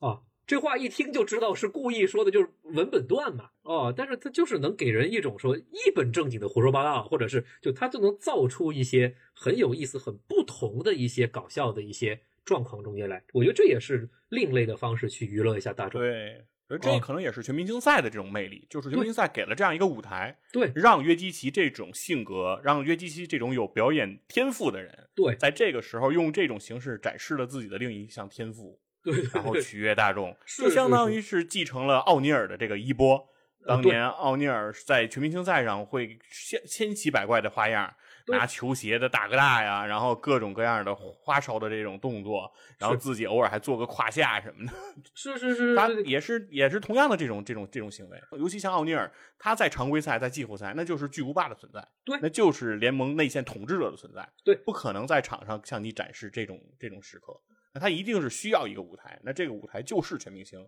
[0.00, 0.20] 啊。
[0.48, 13.22] 这话一听就知道是故意说的，就是文本段嘛，哦，但是他就是能给人一种说一本正经的胡说八道，或者是就他就能造出一些很有意思、很不同的一些搞笑的一些状况中间来。
[13.34, 16.00] 我觉得这也是另类的方式去娱乐一下大众。
[16.00, 28.80] 对，而这哦可能也是全明星赛的这种魅力，就是全明星赛给了这样一个舞台，对让约基奇这种性格，让约基奇这种有表演天赋的人，对在这个时候用这种形式展示了自己的另一项天赋，
[29.12, 33.28] 对对对，然后取悦大众，就相当于是继承了奥尼尔的这个衣钵。
[33.66, 37.92] 当年奥尼尔在全明星赛上会千千奇百怪的花样，
[38.28, 44.72] 拿球鞋的大哥大呀，然后各种各样的花哨的这种动作，然后自己偶尔还做个胯下什么的。
[45.12, 52.18] 是是是，他也是也是同样的这种这种这种行为，尤其像奥尼尔，他在常规赛、在季后赛，那就是巨无霸的存在，对。
[52.22, 54.54] 那就是联盟内线统治者的存在，对。
[54.54, 57.38] 不可能在场上向你展示这种这种时刻，
[57.78, 60.58] 那他一定是需要一个舞台，那这个舞台就是全明星，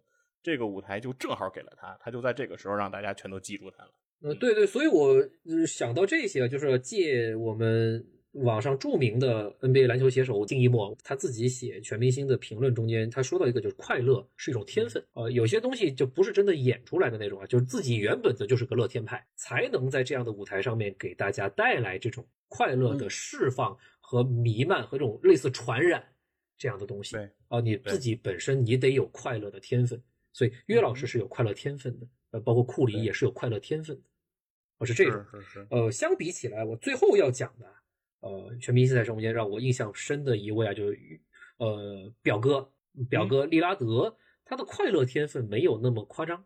[0.44, 3.90] 这个舞台就正好给了他，他就在这个时候让大家全都记住他了。
[4.22, 5.14] 呃，对对，所以我
[5.44, 26.04] 呃想到这些，就是借我们网上著名的 NBA 篮球写手金一墨他自己写全明星的评论中间，他说到一个就是快乐是一种天分，呃，有些东西就不是真的演出来的那种啊，就是自己原本的就是个乐天派，才能在这样的舞台上面给大家带来这种快乐的释放和弥漫和这种类似传染
[26.60, 27.16] 这样的东西。
[27.16, 30.00] 对啊，你自己本身你得有快乐的天分，
[30.30, 34.02] 所以约老师是有快乐天分的，呃，包括库里也是有快乐天分的，
[34.76, 35.24] 哦，是这种。
[35.32, 37.66] 是是，呃，相比起来，我最后要讲的，
[38.20, 41.20] 呃，全明星赛中间让我印象深的一位啊，就是
[41.56, 42.70] 呃表哥
[43.08, 44.14] 表哥利拉德，
[44.44, 46.44] 他的快乐天分没有那么夸张。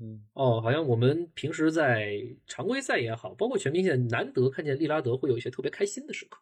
[0.00, 6.38] 嗯，哦，好像我们平时在常规赛也好，包括全明星赛，难得看见利拉德会有一些特别开心的时刻。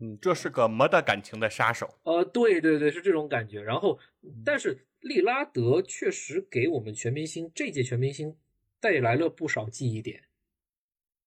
[0.00, 1.98] 嗯，这是个没得感情的杀手。
[2.02, 3.62] 呃，对对对，是这种感觉。
[3.62, 3.98] 然后，
[4.44, 8.36] 但是利拉德确实给我们全明星这届全明星
[8.80, 10.24] 带来了不少记忆点。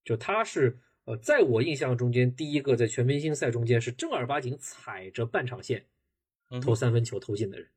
[0.03, 5.85] 就他是呃，在我印象中间，第一个在全明星赛中间是正儿八经踩着半场线
[6.49, 7.67] 嗯投三分球投进的人。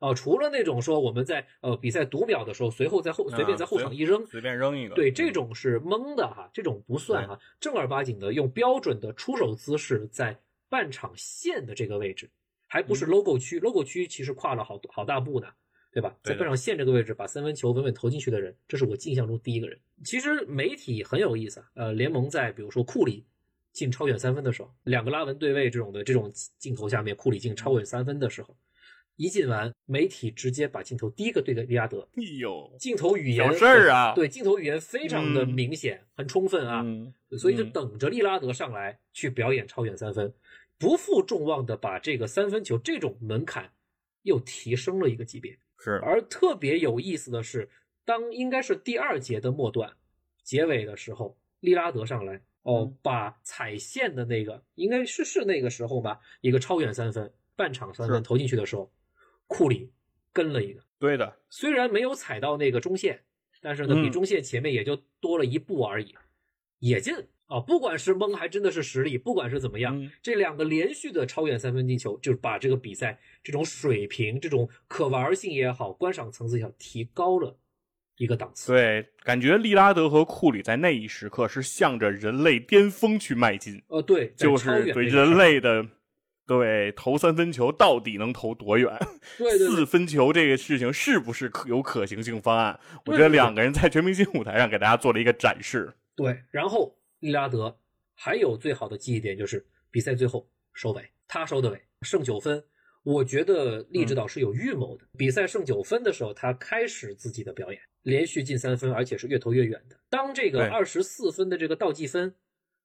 [0.00, 5.14] 哦、除了那种说我们在呃比赛读秒的时候，随后在后随便在后场一扔，随便扔一个，对，嗯。
[5.14, 12.30] 这种是蒙的哈，这种不算哈，正儿八经的用标准的出手姿势在半场线的这个位置，
[12.66, 13.08] 还不是嗯。
[13.08, 15.46] logo 区，logo 区其实跨了好好大步呢，
[15.92, 16.14] 对吧？
[16.22, 19.78] 在半场线这个位置把三分球稳稳投进去的人，这是我印象中第一个人。
[20.04, 23.24] 其实媒体很有意思啊，呃，联盟在比如说库里
[23.72, 28.54] 进超远三分的时候，两个拉文对位这种的这种镜头下面，库里进超远三分的时候，
[29.16, 37.70] 一进完，媒体直接把镜头第一个对给利拉德，哎呦，镜头语言有事儿啊，对镜头语言非常的嗯明显，很充分啊，嗯，所以就嗯。
[37.70, 40.32] 等着利拉德上来去表演超远三分，
[40.78, 43.72] 不负众望的把这个三分球这种门槛
[44.22, 45.58] 又提升了一个级别。
[45.78, 47.68] 是，而特别有意思的是，
[48.04, 49.92] 当应该是第二节的末段
[50.42, 58.90] 结尾的时候，利拉德上来哦嗯，把踩线的那个应该是是那个时候吧，一个超远三分，半场三分投进去的时候，
[59.46, 59.90] 库里
[60.32, 60.80] 跟了一个。
[60.98, 63.20] 对的，虽然没有踩到那个中线，
[63.60, 66.14] 但是呢，比嗯中线前面也就多了一步而已，
[66.78, 67.14] 也进
[67.48, 67.60] 啊！
[67.60, 77.58] 不管是蒙还真的是实力，不管是怎么样，嗯这两个连续的超远三分进球，就是把这个比赛这种水平、这种可玩性也好、观赏层次也好，提高了
[78.16, 78.72] 一个档次。
[78.72, 85.86] 对，感觉利拉德和库里在那一时刻是向着人类巅峰去迈进，呃，对，就是对人类的。
[86.46, 88.96] 对，投三分球到底能投多远？
[89.36, 92.78] 对对对四分球这个事情是不是可有可行性方案？
[93.04, 95.92] 我觉得两个人在全明星舞台上给大家做了一个展示。
[96.14, 97.76] 对，然后利拉德
[98.14, 102.62] 还有最好的记忆点就是比赛最后收尾，他收的尾，剩九分。
[103.02, 105.04] 我觉得利指导是有预谋的。
[105.16, 109.96] 比赛剩九分的时候，他开始自己的表演，连续进三分，而且是越投越远的。
[110.08, 112.34] 当这个对二十四分的这个倒计分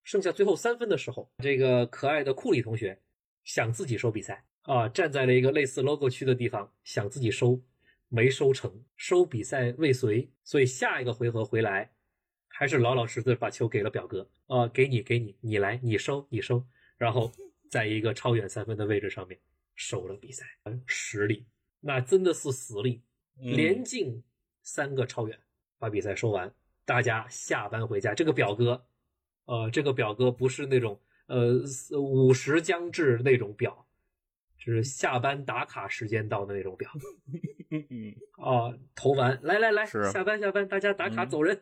[0.04, 3.00] 剩下最后三分的时候，这个可爱的库里同学
[3.44, 4.46] 想自己收比赛。
[4.64, 7.60] 啊，站在了一个类似 logo 区的地方，想自己收，
[8.10, 11.92] 没收成，收比赛未遂，所以下一个回合回来，
[12.48, 14.30] 还是老老实实把球给了表哥。
[14.46, 16.64] 啊，给你，给你，你来，你收，你收，
[16.98, 17.32] 然后
[17.70, 19.40] 在一个超远三分的位置上面
[19.76, 20.46] 收了比赛，
[20.86, 21.48] 实力，
[21.80, 23.02] 那真的是实力，
[23.42, 23.56] 嗯。
[23.56, 24.22] 连进
[24.62, 25.40] 三个超远，
[25.80, 26.54] 把比赛收完，
[26.86, 28.14] 大家下班回家。
[28.14, 28.86] 这个表哥，
[29.46, 31.62] 呃，这个表哥不是那种呃
[32.00, 33.88] 五时将至那种表，
[34.58, 36.90] 就是下班打卡时间到的那种表。
[38.38, 41.62] 啊，投完，来来来，下班下班，大家打卡嗯走人，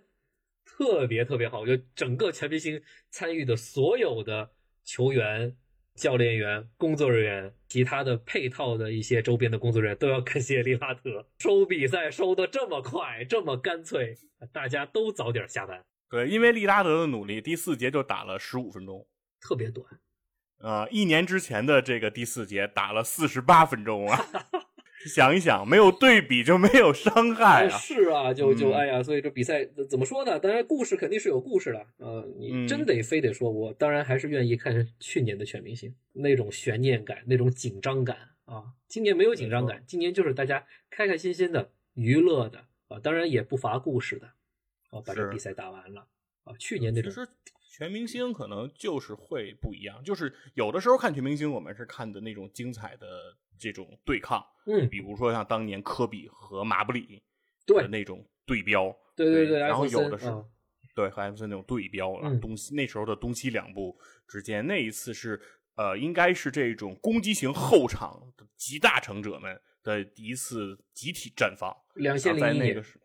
[0.66, 1.60] 特别特别好。
[1.60, 4.50] 我觉得整个全明星参与的所有的
[4.84, 5.56] 球员、
[5.94, 14.18] 教练员、工作人员，其他的配套的一些周边的工作人员，都要感谢 利拉德收比赛收的这么快，这么干脆，
[14.52, 19.06] 大家都早点下班，对，因为利拉德的努力，第四节就打了十五分钟。
[19.40, 19.86] 特别短。
[20.60, 24.26] 呃，一年之前的这个第四节打了四十八分钟啊！
[25.08, 27.78] 想一想，没有对比就没有伤害呃啊！
[27.78, 30.38] 是啊，就就嗯哎呀，所以这比赛怎么说呢？
[30.38, 31.88] 当然，故事肯定是有故事的。
[32.00, 38.66] 呃，你嗯真得非得说，我当然还是愿意看去年的全明星那种悬念感、那种紧张感啊。
[38.90, 44.28] 今年没有紧张感，今年就是大家开开心心的、娱乐的啊，当然也不乏故事的
[44.90, 46.08] 啊，把这是比赛打完了
[46.44, 46.54] 啊。
[46.60, 47.10] 去年那种
[47.80, 53.08] 全明星可能就是会不一样，就是有的时候看全明星，我们是看的那种精彩的
[53.58, 57.24] 这种对抗，嗯，比如说像当年科比和马布里
[57.66, 60.44] 对的那种对标，对对对，然后有的是啊，
[60.94, 63.98] 对和艾弗森那种对标了，嗯东西那时候的东西两部
[64.28, 65.40] 之间，那一次是
[65.76, 71.74] 呃，应该是这种攻击型后场的集大成者们的第一次集体绽放。
[71.96, 73.00] 两千零一年在那个，是，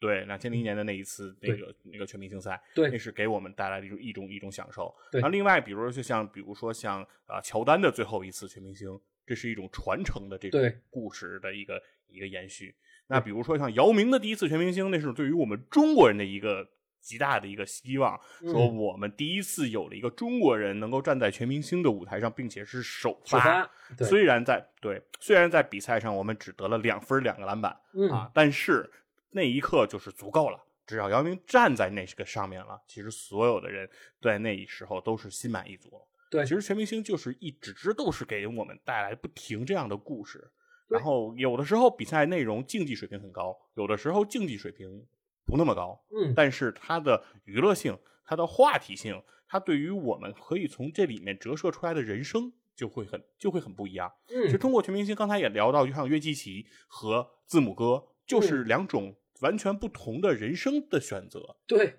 [0.00, 2.88] 对，两千零一年的那一次那个那个全明星赛，对。
[2.90, 4.94] 那是给我们带来的一种一种一种享受。
[5.10, 5.20] 对。
[5.20, 12.74] 然后另外，比如说就像比如说像啊、乔丹的最后一次全明星，这是一种传承的这种故事的一个一个延续。
[13.08, 16.68] 那比如说像姚明的第一次全明星，那是对于我们中国人的一个
[17.00, 18.52] 极大的一个希望，嗯。
[18.52, 28.10] 说我们第一次有了一个中国人能够站在全明星的舞台上，并且是首首发，对，虽然在对，虽然在比赛上我们只得了两分两个篮板，嗯。
[28.10, 28.90] 啊，但是
[29.30, 30.64] 那一刻就是足够了。
[30.86, 33.88] 只要姚明站在那个上面了，其实所有的人
[34.22, 36.08] 在那时候都是心满意足了。
[36.30, 40.50] 对其实全明星就是一直都是给我们带来不停这样的故事。
[40.88, 45.06] 然后有的时候比赛内容竞技水平很高，有的时候竞技水平
[45.44, 54.10] 不那么高，嗯，但是它的娱乐性、它的话题性，它对于我们可以从这里面折射出来的人生就会很就会很不一样。
[54.30, 61.96] 嗯其实嗯，通过全明星，刚才也聊到，就像约基奇和字母哥，就是两种完全不同的人生的选择，对，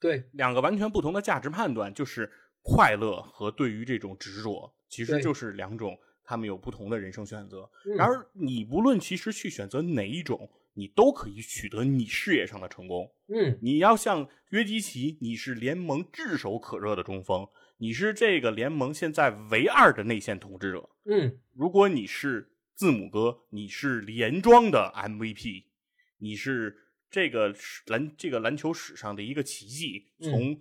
[0.00, 2.30] 对，两个完全不同的价值判断，就是
[2.62, 7.70] 快乐和对于这种执着，其实就是两种他们有不同的人生选择。
[7.86, 13.10] 嗯然而，你不论其实去选择哪一种，你都可以取得你事业上的成功。
[13.28, 17.46] 嗯，你要像约基奇，你是联盟炙手可热的中锋，
[17.78, 20.88] 你是这个联盟现在唯二的内线统治者。
[21.04, 25.64] 嗯，如果你是字母哥，你是连庄的 MVP，
[26.22, 26.78] 你是
[27.10, 27.54] 这个
[27.86, 30.30] 篮这个篮球史上的一个奇迹，嗯。
[30.30, 30.60] 从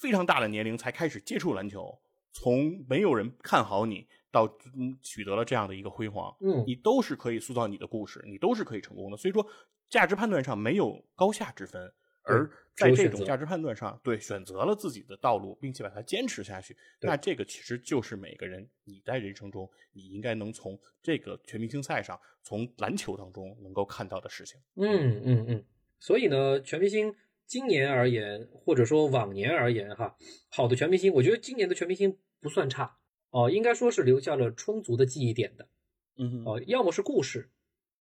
[0.00, 2.00] 非常大的年龄才开始接触篮球，
[2.32, 9.16] 从没有人看好你到嗯取得了这样的一个辉煌，嗯，你都是可以塑造你的故事，你都是可以成功的。
[9.18, 9.46] 所以说，
[9.90, 24.60] 价值判断上没有高下之分，而在选择这种价值判断上，对选择了自己的道路，并且把它坚持下去，那这个其实就是每个人你在人生中，你应该能从这个全明星赛上，从篮球当中能够看到的事情。
[24.74, 25.64] 嗯嗯嗯，
[26.00, 27.14] 所以呢，全明星
[27.46, 30.16] 今年而言，或者说往年而言，哈，
[30.48, 32.98] 好的全明星，我觉得今年的全明星不算差。
[33.30, 35.68] 哦，应该说是留下了充足的记忆点的
[36.16, 37.50] 嗯哦，要么是故事，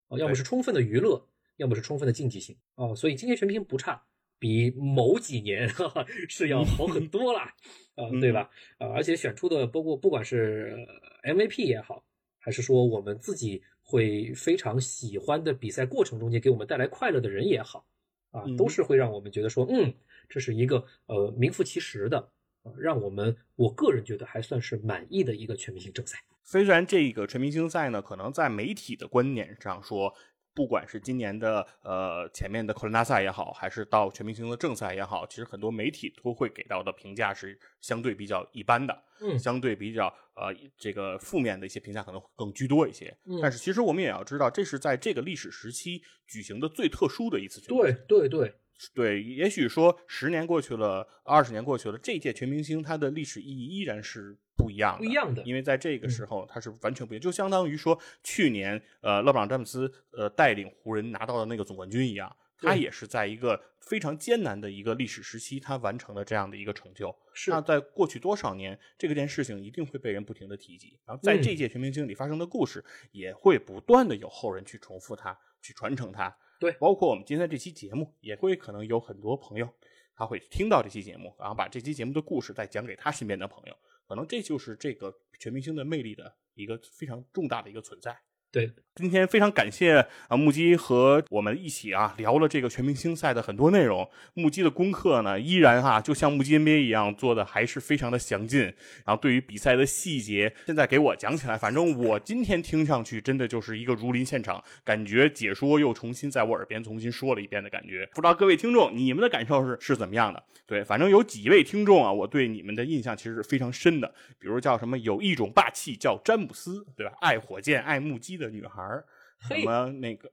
[0.09, 1.25] 哦，要么是充分的娱乐，
[1.55, 2.57] 要么是充分的竞技性。
[2.75, 4.03] 哦，所以今年全明星不差，
[4.41, 7.53] 比某几年哈哈是要好很多啦，
[7.93, 8.49] 啊、对吧？
[8.79, 10.75] 啊、而且选出的包括不管是
[11.21, 12.03] 呃 MVP 也好，
[12.39, 17.85] 还是说我们自己会非常喜欢的比赛过程中间给我们带来快乐的人也好，
[18.31, 19.93] 啊，嗯都是会让我们觉得说，嗯，
[20.27, 22.31] 这是一个呃名副其实的，
[22.63, 26.17] 呃，让我们我个人觉得还算是满意的一个全明星正赛。
[26.43, 30.11] 虽然这个全明星赛呢，可能在媒体的观点上说，
[30.53, 43.15] 不管是今年的呃前面的扣篮大赛也好，还是到全明星的正赛也好，其实很多媒体都会给到的评价是相对比较一般的，嗯相对比较呃这个负面的一些评价可能会更居多一些。
[43.25, 48.53] 嗯但是其实我们也要知道，这是在这个历史时期举行的最特殊的一次全明星对对对，
[48.93, 55.41] 对，也许说十年过去了，二十年过去了，这届全明星它的历史意义依然是不一样的，不一样的。
[55.43, 56.09] 因为在这个嗯。
[56.09, 67.15] 时候，他是完全不一样，就相当于说去年呃勒布朗詹姆斯呃带领湖人拿到的那个总冠军一样，他也是在一个非常艰难的一个历史时期，他完成了这样的一个成就。
[67.33, 67.49] 是。
[67.49, 71.41] 那在过去多少年，这个件事情一定会被人不停的提及，然后在嗯。
[71.41, 76.35] 这届全明星里发生的故事，也会不断的有后人去重复它，去传承它。
[76.59, 76.71] 对。
[76.73, 79.67] 包括我们今天这期节目，也会可能有很多朋友
[80.15, 83.75] 他会听到这期节目，然后把这期节目的故事再讲给他身边的朋友，
[84.11, 88.21] 可能这就是这个全明星的魅力的一个非常重大的一个存在。
[88.51, 94.09] 对，今天非常感谢啊木鸡和我们一起啊聊了这个全明星赛的很多内容。
[94.33, 98.59] 木鸡的功课呢，依然哈、就像木鸡 NBA 一样做的还是非常的详尽。
[99.05, 108.05] 然后对于比赛的细节，现在给我讲起来，反正我今天听上去真的就是一个如临现场，感觉解说又重新在我耳边重新说了一遍的感觉。
[108.13, 110.43] 不知道各位听众你们的感受是是怎么样的？
[110.67, 114.13] 对，反正有几位听众啊，我对你们的印象其实是非常深的。
[114.37, 117.13] 比如叫什么有一种霸气叫詹姆斯，对吧？
[117.21, 119.05] 爱火箭爱木鸡的女孩儿，
[119.47, 120.29] 什嘿么那个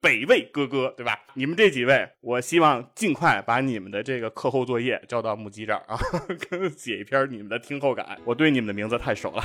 [0.00, 1.18] 北魏哥哥，对吧？
[1.34, 5.98] 你们这几位，我希望尽快把你们的这个课后作业交到木鸡这儿啊，
[6.48, 8.18] 跟写一篇你们的听后感。
[8.24, 9.42] 我对你们的名字太熟了，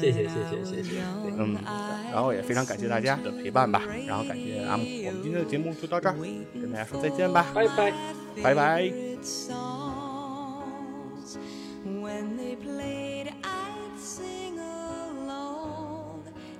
[0.00, 1.00] 谢谢谢谢谢谢。
[1.38, 1.56] 嗯，
[2.12, 6.14] 然后也非常感谢大家的陪伴吧，然后感谢阿木，我们今天的节目就到这儿，
[6.54, 7.92] 跟大家说再见吧，拜拜。
[8.42, 8.92] 拜拜。